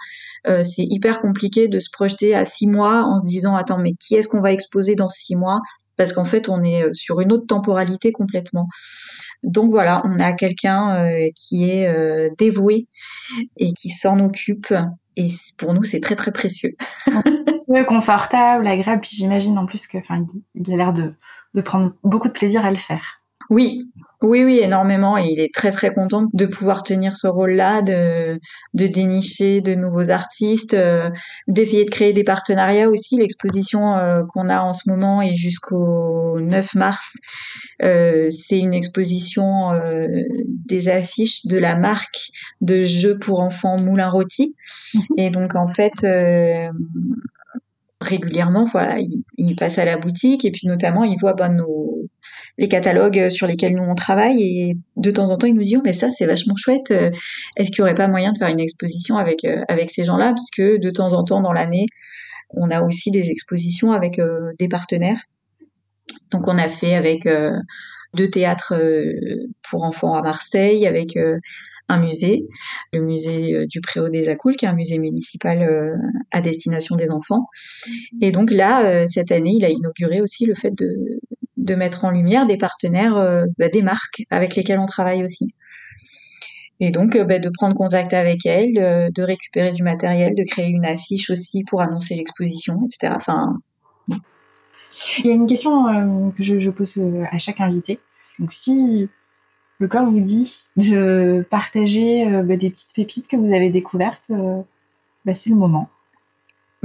euh, 0.47 0.63
c'est 0.63 0.85
hyper 0.89 1.21
compliqué 1.21 1.69
de 1.69 1.79
se 1.79 1.89
projeter 1.91 2.35
à 2.35 2.45
six 2.45 2.67
mois 2.67 3.05
en 3.05 3.19
se 3.19 3.27
disant 3.27 3.55
attends 3.55 3.79
mais 3.79 3.93
qui 3.99 4.15
est-ce 4.15 4.29
qu'on 4.29 4.43
va 4.43 4.53
exposer 4.53 4.95
dans 4.95 5.09
six 5.09 5.37
mois? 5.37 5.61
Parce 5.97 6.13
qu'en 6.13 6.27
fait 6.27 6.51
on 6.51 6.63
est 6.63 6.93
sur 6.93 7.21
une 7.21 7.33
autre 7.33 7.47
temporalité 7.47 8.13
complètement. 8.13 8.67
Donc 9.43 9.71
voilà, 9.71 10.03
on 10.05 10.19
a 10.19 10.35
quelqu'un 10.35 11.09
qui 11.35 11.71
est 11.71 11.89
dévoué 12.37 12.87
et 13.57 13.73
qui 13.73 13.89
s'en 13.89 14.19
occupe 14.19 14.75
et 15.17 15.29
pour 15.59 15.75
nous 15.75 15.83
c'est 15.83 16.01
très 16.01 16.17
très 16.17 16.33
précieux. 16.33 16.77
confortable, 17.89 18.67
agréable, 18.67 19.01
puis 19.01 19.11
j'imagine 19.13 19.59
en 19.59 19.67
plus 19.67 19.87
que 19.87 19.99
enfin 19.99 20.25
il 20.55 20.73
a 20.73 20.77
l'air 20.77 20.93
de 20.93 21.15
de 21.55 21.61
prendre 21.63 21.93
beaucoup 22.05 22.29
de 22.29 22.33
plaisir 22.33 22.65
à 22.65 22.71
le 22.71 22.77
faire. 22.77 23.16
Oui, 23.51 23.87
oui, 24.23 24.45
oui, 24.45 24.61
énormément. 24.63 25.19
Et 25.19 25.29
il 25.29 25.41
est 25.41 25.53
très, 25.53 25.71
très 25.71 25.91
content 25.91 26.27
de 26.33 26.47
pouvoir 26.47 26.83
tenir 26.83 27.17
ce 27.17 27.27
rôle-là, 27.27 27.83
de, 27.83 28.41
de 28.75 28.87
dénicher 28.87 29.61
de 29.61 29.75
nouveaux 29.75 30.11
artistes, 30.11 30.75
euh, 30.75 31.11
d'essayer 31.49 31.85
de 31.85 31.91
créer 31.91 32.13
des 32.13 32.25
partenariats 32.25 32.89
aussi. 32.89 33.17
L'exposition 33.17 33.97
euh, 33.97 34.23
qu'on 34.29 34.49
a 34.49 34.63
en 34.63 34.73
ce 34.73 34.89
moment 34.89 35.21
et 35.21 35.35
jusqu'au 35.35 36.41
9 36.41 36.75
mars, 36.75 37.15
euh, 37.83 38.29
c'est 38.31 38.59
une 38.59 38.75
exposition 38.75 39.71
des 40.67 40.89
affiches 40.89 41.47
de 41.47 41.59
la 41.59 41.77
marque 41.77 42.31
de 42.61 42.83
jeux 42.83 43.19
pour 43.19 43.41
enfants 43.41 43.77
Moulin 43.81 44.09
Rôti. 44.09 44.55
Mhm. 44.95 45.03
Et 45.19 45.31
donc, 45.31 45.55
en 45.55 45.67
fait, 45.67 46.07
régulièrement, 48.01 48.65
voilà, 48.65 48.97
il, 49.37 49.57
passe 49.57 49.79
à 49.79 49.85
la 49.85 49.99
boutique 49.99 50.45
et 50.45 50.51
puis 50.51 50.67
notamment 50.67 51.05
il 51.05 51.17
voit 51.19 51.35
ben, 51.35 51.49
nos, 51.49 52.09
les 52.59 52.69
catalogues 52.69 53.29
sur 53.29 53.47
lesquels 53.47 53.75
nous 53.75 53.83
on 53.83 53.95
travaille 53.95 54.43
et 54.43 54.79
de 54.97 55.11
temps 55.11 55.31
en 55.31 55.37
temps 55.37 55.47
il 55.47 55.55
nous 55.55 55.63
dit 55.63 55.77
oh 55.77 55.83
mais 55.85 55.93
ça 55.93 56.11
c'est 56.11 56.27
vachement 56.27 56.55
chouette, 56.57 56.91
euh, 56.91 57.11
est-ce 57.57 57.71
qu'il 57.71 57.83
n'y 57.83 57.89
aurait 57.89 57.95
pas 57.95 58.09
moyen 58.09 58.33
de 58.33 58.39
faire 58.39 58.49
une 58.49 58.61
exposition 58.61 59.17
avec 59.17 59.45
euh, 59.45 59.63
avec 59.69 59.91
ces 59.91 60.05
gens-là? 60.05 60.33
Puisque 60.35 60.79
de 60.81 60.91
temps 60.91 61.13
en 61.13 61.25
temps 61.25 61.41
dans 61.41 61.53
l'année 61.53 61.87
on 62.51 62.71
a 62.71 62.83
aussi 62.83 63.11
des 63.11 63.31
expositions 63.31 63.93
avec 63.93 64.19
euh, 64.19 64.53
des 64.59 64.69
partenaires. 64.69 65.21
Donc 66.31 66.49
on 66.49 66.59
a 66.59 66.69
fait 66.69 66.95
avec 66.95 67.29
deux 68.15 68.31
théâtres 68.31 68.75
pour 69.69 69.85
enfants 69.85 70.15
à 70.15 70.23
Marseille, 70.23 70.87
avec 70.87 71.17
un 71.89 71.99
musée, 71.99 72.47
le 72.93 73.01
musée 73.01 73.55
euh, 73.55 73.67
du 73.67 73.81
Préau 73.81 74.09
des 74.09 74.29
Acoules, 74.29 74.57
qui 74.57 74.65
est 74.65 74.69
un 74.69 74.75
musée 74.75 74.99
municipal 74.99 75.63
euh, 75.63 75.97
à 76.33 76.41
destination 76.41 76.97
des 76.97 77.11
enfants. 77.11 77.43
Et 78.21 78.33
donc 78.33 78.51
là, 78.51 78.85
euh, 78.85 79.07
cette 79.07 79.31
année, 79.31 79.55
il 79.57 79.65
a 79.65 79.71
inauguré 79.71 80.21
aussi 80.21 80.47
le 80.47 80.55
fait 80.55 80.73
de, 80.73 81.21
de 81.67 81.75
mettre 81.75 82.05
en 82.05 82.11
lumière 82.11 82.47
des 82.47 82.57
partenaires, 82.57 83.15
bah, 83.59 83.69
des 83.69 83.83
marques 83.83 84.23
avec 84.31 84.57
lesquelles 84.57 84.79
on 84.79 84.87
travaille 84.87 85.23
aussi. 85.23 85.49
Et 86.81 86.91
donc, 86.91 87.17
bah, 87.17 87.39
de 87.39 87.51
prendre 87.51 87.77
contact 87.77 88.15
avec 88.15 88.47
elles, 88.47 88.75
de 88.75 89.23
récupérer 89.23 89.73
du 89.73 89.83
matériel, 89.83 90.35
de 90.35 90.45
créer 90.45 90.69
une 90.69 90.87
affiche 90.87 91.31
aussi 91.31 91.65
pour 91.65 91.81
annoncer 91.83 92.15
l'exposition, 92.15 92.79
etc. 92.85 93.13
Enfin, 93.17 93.59
il 95.19 95.27
y 95.27 95.31
a 95.31 95.35
une 95.35 95.47
question 95.47 96.33
que 96.33 96.43
je, 96.43 96.71
pose 96.71 96.99
à 97.31 97.39
chaque 97.39 97.61
invité. 97.61 97.99
Donc, 98.39 98.53
si 98.53 99.09
le 99.79 99.89
corps 99.89 100.07
vous 100.07 100.21
dit 100.21 100.65
de 100.77 101.47
partager 101.51 102.27
euh, 102.27 102.43
bah, 102.43 102.57
des 102.57 102.71
petites 102.71 102.95
pépites 102.95 103.29
que 103.29 103.37
vous 103.37 103.53
avez 103.53 103.71
découvertes, 103.71 104.31
euh, 104.31 104.63
c'est 105.33 105.51
le 105.51 105.57
moment. 105.57 105.89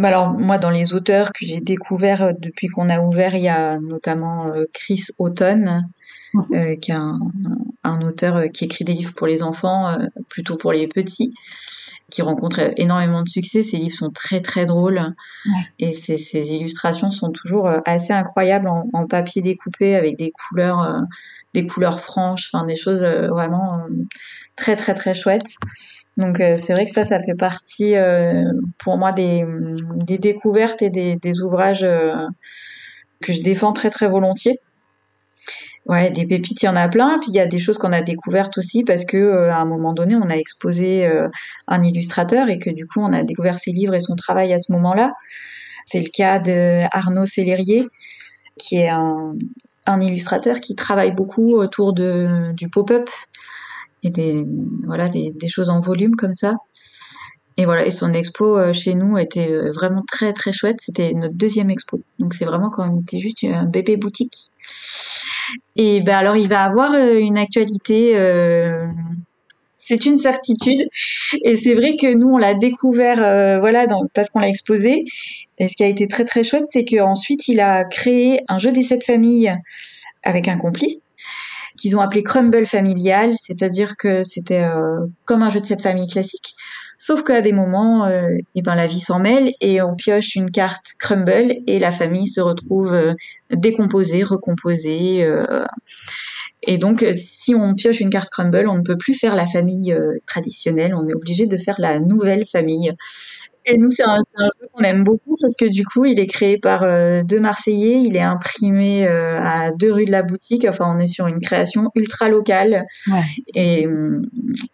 Bah 0.01 0.07
alors 0.07 0.31
moi 0.31 0.57
dans 0.57 0.71
les 0.71 0.95
auteurs 0.95 1.31
que 1.31 1.45
j'ai 1.45 1.59
découverts 1.59 2.23
euh, 2.23 2.31
depuis 2.35 2.67
qu'on 2.67 2.89
a 2.89 2.99
ouvert, 2.99 3.35
il 3.35 3.43
y 3.43 3.49
a 3.49 3.77
notamment 3.77 4.47
Chris 4.73 5.05
Houghton, 5.19 5.83
mhm. 6.33 6.79
qui 6.79 6.91
est 6.91 6.95
un, 6.95 8.01
auteur 8.01 8.45
qui 8.51 8.65
écrit 8.65 8.83
des 8.83 8.93
livres 8.93 9.13
pour 9.13 9.27
les 9.27 9.43
enfants, 9.43 9.95
plutôt 10.27 10.57
pour 10.57 10.71
les 10.71 10.87
petits, 10.87 11.35
qui 12.09 12.23
rencontre 12.23 12.73
énormément 12.77 13.21
de 13.21 13.29
succès. 13.29 13.61
Ses 13.61 13.77
livres 13.77 13.95
sont 13.95 14.09
très 14.09 14.39
très 14.39 14.65
drôles 14.65 15.13
et 15.77 15.93
ses, 15.93 16.53
illustrations 16.53 17.11
sont 17.11 17.29
toujours 17.29 17.69
assez 17.85 18.11
incroyables 18.11 18.69
en, 18.69 18.89
en, 18.93 19.05
papier 19.05 19.43
découpé 19.43 19.95
avec 19.95 20.17
des 20.17 20.31
couleurs 20.31 21.05
des 21.53 21.67
couleurs 21.67 21.99
franches, 21.99 22.49
enfin 22.53 22.63
des 22.65 22.75
choses 22.75 23.03
euh, 23.03 23.27
vraiment 23.27 23.79
euh, 23.79 24.05
très 24.55 24.75
très 24.75 24.93
très 24.95 25.13
chouettes. 25.13 25.55
Donc 26.17 26.39
euh, 26.39 26.55
c'est 26.55 26.73
vrai 26.73 26.85
que 26.85 26.91
ça, 26.91 27.03
ça 27.03 27.19
fait 27.19 27.35
partie 27.35 27.95
pour 28.77 28.97
moi 28.97 29.11
des, 29.11 29.43
découvertes 30.19 30.81
et 30.81 30.89
des, 30.89 31.41
ouvrages 31.41 31.85
que 33.21 33.33
je 33.33 33.41
défends 33.43 33.73
très 33.73 33.89
très 33.89 34.07
volontiers. 34.07 34.59
Ouais, 35.87 36.11
des 36.11 36.27
pépites, 36.27 36.61
il 36.61 36.65
y 36.67 36.69
en 36.69 36.75
a 36.75 36.87
plein. 36.87 37.17
Puis 37.19 37.31
il 37.31 37.35
y 37.35 37.39
a 37.39 37.47
des 37.47 37.59
choses 37.59 37.79
qu'on 37.79 37.91
a 37.91 38.01
découvertes 38.01 38.57
aussi 38.57 38.83
parce 38.83 39.03
que 39.03 39.49
à 39.49 39.57
un 39.57 39.65
moment 39.65 39.93
donné, 39.93 40.15
on 40.15 40.29
a 40.29 40.35
exposé 40.35 41.09
un 41.67 41.83
illustrateur 41.83 42.49
et 42.49 42.59
que 42.59 42.69
du 42.69 42.85
coup, 42.85 43.01
on 43.01 43.13
a 43.13 43.23
découvert 43.23 43.57
ses 43.57 43.71
livres 43.71 43.95
et 43.95 43.99
son 43.99 44.15
travail 44.15 44.53
à 44.53 44.57
ce 44.57 44.71
moment-là. 44.73 45.13
C'est 45.85 45.99
le 45.99 46.09
cas 46.13 46.37
de 46.37 46.81
Arnaud 46.91 47.25
Célérier, 47.25 47.87
qui 48.57 48.77
est 48.77 48.89
un, 48.89 49.33
un 49.85 49.99
illustrateur 49.99 50.59
qui 50.59 50.75
travaille 50.75 51.11
beaucoup 51.11 51.55
autour 51.55 51.93
de, 51.93 52.51
du 52.53 52.69
pop-up 52.69 53.09
et 54.03 54.09
des, 54.09 54.45
voilà, 54.85 55.09
des, 55.09 55.31
des, 55.31 55.47
choses 55.47 55.69
en 55.69 55.79
volume 55.79 56.15
comme 56.15 56.33
ça. 56.33 56.55
Et 57.57 57.65
voilà, 57.65 57.85
et 57.85 57.91
son 57.91 58.13
expo 58.13 58.57
euh, 58.57 58.71
chez 58.71 58.95
nous 58.95 59.17
était 59.17 59.49
euh, 59.51 59.71
vraiment 59.71 60.03
très 60.07 60.33
très 60.33 60.51
chouette. 60.51 60.77
C'était 60.79 61.13
notre 61.13 61.35
deuxième 61.35 61.69
expo. 61.69 62.01
Donc 62.17 62.33
c'est 62.33 62.45
vraiment 62.45 62.69
quand 62.69 62.89
on 62.89 63.01
était 63.01 63.19
juste 63.19 63.43
un 63.43 63.65
bébé 63.65 63.97
boutique. 63.97 64.49
Et 65.75 66.01
ben 66.01 66.17
alors 66.17 66.37
il 66.37 66.47
va 66.47 66.63
avoir 66.63 66.93
euh, 66.93 67.19
une 67.19 67.37
actualité 67.37 68.15
c'est 69.83 70.05
une 70.05 70.17
certitude. 70.17 70.87
Et 71.43 71.57
c'est 71.57 71.73
vrai 71.73 71.95
que 71.95 72.13
nous, 72.13 72.29
on 72.29 72.37
l'a 72.37 72.53
découvert, 72.53 73.21
euh, 73.21 73.59
voilà, 73.59 73.87
parce 74.13 74.29
qu'on 74.29 74.39
l'a 74.39 74.47
exposé. 74.47 75.03
Et 75.57 75.67
ce 75.67 75.75
qui 75.75 75.83
a 75.83 75.87
été 75.87 76.07
très 76.07 76.25
très 76.25 76.43
chouette, 76.43 76.67
c'est 76.67 76.85
qu'ensuite, 76.85 77.47
il 77.47 77.59
a 77.59 77.83
créé 77.83 78.39
un 78.47 78.57
jeu 78.57 78.71
des 78.71 78.83
sept 78.83 79.03
familles 79.03 79.53
avec 80.23 80.47
un 80.47 80.57
complice 80.57 81.07
qu'ils 81.77 81.95
ont 81.95 82.01
appelé 82.01 82.21
Crumble 82.21 82.65
familial, 82.65 83.31
c'est-à-dire 83.33 83.95
que 83.97 84.23
c'était 84.23 84.63
euh, 84.63 85.07
comme 85.25 85.41
un 85.41 85.49
jeu 85.49 85.61
de 85.61 85.65
sept 85.65 85.81
familles 85.81 86.09
classique, 86.09 86.53
sauf 86.97 87.23
qu'à 87.23 87.41
des 87.41 87.53
moments, 87.53 88.05
euh, 88.05 88.27
eh 88.55 88.61
ben 88.61 88.75
la 88.75 88.87
vie 88.87 88.99
s'en 88.99 89.19
mêle 89.19 89.53
et 89.61 89.81
on 89.81 89.95
pioche 89.95 90.35
une 90.35 90.51
carte 90.51 90.93
Crumble 90.99 91.55
et 91.65 91.79
la 91.79 91.91
famille 91.91 92.27
se 92.27 92.41
retrouve 92.41 93.15
décomposée, 93.51 94.21
recomposée. 94.23 95.25
Et 96.63 96.77
donc, 96.77 97.03
euh, 97.03 97.11
si 97.13 97.55
on 97.55 97.73
pioche 97.73 97.99
une 98.01 98.09
carte 98.09 98.29
Crumble, 98.29 98.67
on 98.67 98.77
ne 98.77 98.83
peut 98.83 98.97
plus 98.97 99.13
faire 99.13 99.35
la 99.35 99.47
famille 99.47 99.93
euh, 99.93 100.17
traditionnelle, 100.27 100.93
on 100.93 101.07
est 101.07 101.15
obligé 101.15 101.47
de 101.47 101.57
faire 101.57 101.75
la 101.79 101.99
nouvelle 101.99 102.45
famille. 102.45 102.93
Et 103.65 103.77
nous, 103.77 103.89
c'est 103.89 104.03
un, 104.03 104.17
jeu 104.39 104.49
qu'on 104.73 104.83
aime 104.83 105.03
beaucoup 105.03 105.35
parce 105.39 105.55
que 105.55 105.65
du 105.65 105.85
coup, 105.85 106.05
il 106.05 106.19
est 106.19 106.27
créé 106.27 106.57
par 106.57 106.81
euh, 106.81 107.21
deux 107.23 107.39
Marseillais, 107.39 108.01
il 108.01 108.15
est 108.15 108.21
imprimé 108.21 109.07
à 109.07 109.69
deux 109.71 109.93
rues 109.93 110.05
de 110.05 110.11
la 110.11 110.23
boutique. 110.23 110.65
Enfin, 110.67 110.95
on 110.95 110.99
est 110.99 111.07
sur 111.07 111.27
une 111.27 111.39
création 111.39 111.89
ultra 111.95 112.27
locale. 112.27 112.85
Ouais. 113.07 113.19
Et, 113.53 113.85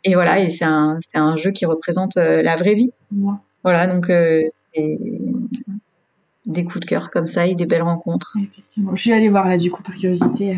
et 0.06 0.13
voilà, 0.13 0.39
et 0.39 0.50
c'est 0.50 0.65
un, 0.65 0.97
c'est 1.02 1.17
un 1.17 1.36
jeu 1.36 1.52
qui 1.52 1.65
représente 1.65 2.15
la 2.15 2.56
vraie 2.56 2.76
vie. 2.76 2.91
Voilà, 3.63 3.88
donc 3.88 4.06
c'est 4.73 4.97
des 6.45 6.63
coups 6.63 6.80
de 6.80 6.86
cœur 6.86 7.12
comme 7.12 7.28
ça 7.28 7.45
et 7.45 7.56
des 7.56 7.65
belles 7.65 7.82
rencontres. 7.82 8.38
Effectivement. 8.41 8.95
Je 8.95 9.02
suis 9.02 9.12
allée 9.12 9.28
voir 9.28 9.50
là, 9.50 9.58
du 9.58 9.69
coup, 9.69 9.84
par 9.84 9.95
curiosité 9.95 10.56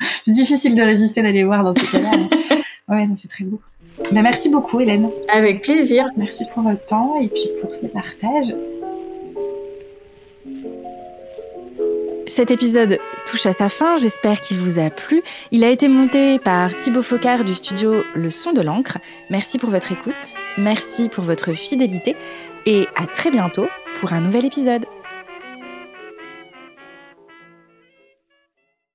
c'est 0.24 0.32
difficile 0.32 0.74
de 0.74 0.82
résister 0.82 1.22
d'aller 1.22 1.44
voir 1.44 1.64
dans 1.64 1.74
ces 1.74 1.86
cas-là. 1.86 2.10
ouais, 2.88 3.08
c'est 3.16 3.28
très 3.28 3.44
beau. 3.44 3.60
Bah, 4.12 4.22
merci 4.22 4.48
beaucoup, 4.48 4.80
Hélène. 4.80 5.10
Avec 5.32 5.62
plaisir. 5.62 6.06
Merci 6.16 6.44
pour 6.52 6.62
votre 6.62 6.84
temps 6.84 7.20
et 7.20 7.28
puis 7.28 7.50
pour 7.60 7.74
ce 7.74 7.86
partage. 7.86 8.54
Cet 12.26 12.52
épisode 12.52 12.98
touche 13.26 13.46
à 13.46 13.52
sa 13.52 13.68
fin, 13.68 13.96
j'espère 13.96 14.40
qu'il 14.40 14.56
vous 14.56 14.78
a 14.78 14.88
plu. 14.88 15.20
Il 15.50 15.64
a 15.64 15.68
été 15.68 15.88
monté 15.88 16.38
par 16.38 16.76
Thibaut 16.78 17.02
Focard 17.02 17.44
du 17.44 17.54
studio 17.54 18.04
Le 18.14 18.30
Son 18.30 18.52
de 18.52 18.60
l'encre. 18.60 18.98
Merci 19.30 19.58
pour 19.58 19.68
votre 19.68 19.90
écoute, 19.90 20.34
merci 20.56 21.08
pour 21.08 21.24
votre 21.24 21.54
fidélité 21.54 22.14
et 22.66 22.86
à 22.94 23.06
très 23.06 23.32
bientôt 23.32 23.66
pour 23.98 24.12
un 24.12 24.20
nouvel 24.20 24.44
épisode. 24.44 24.86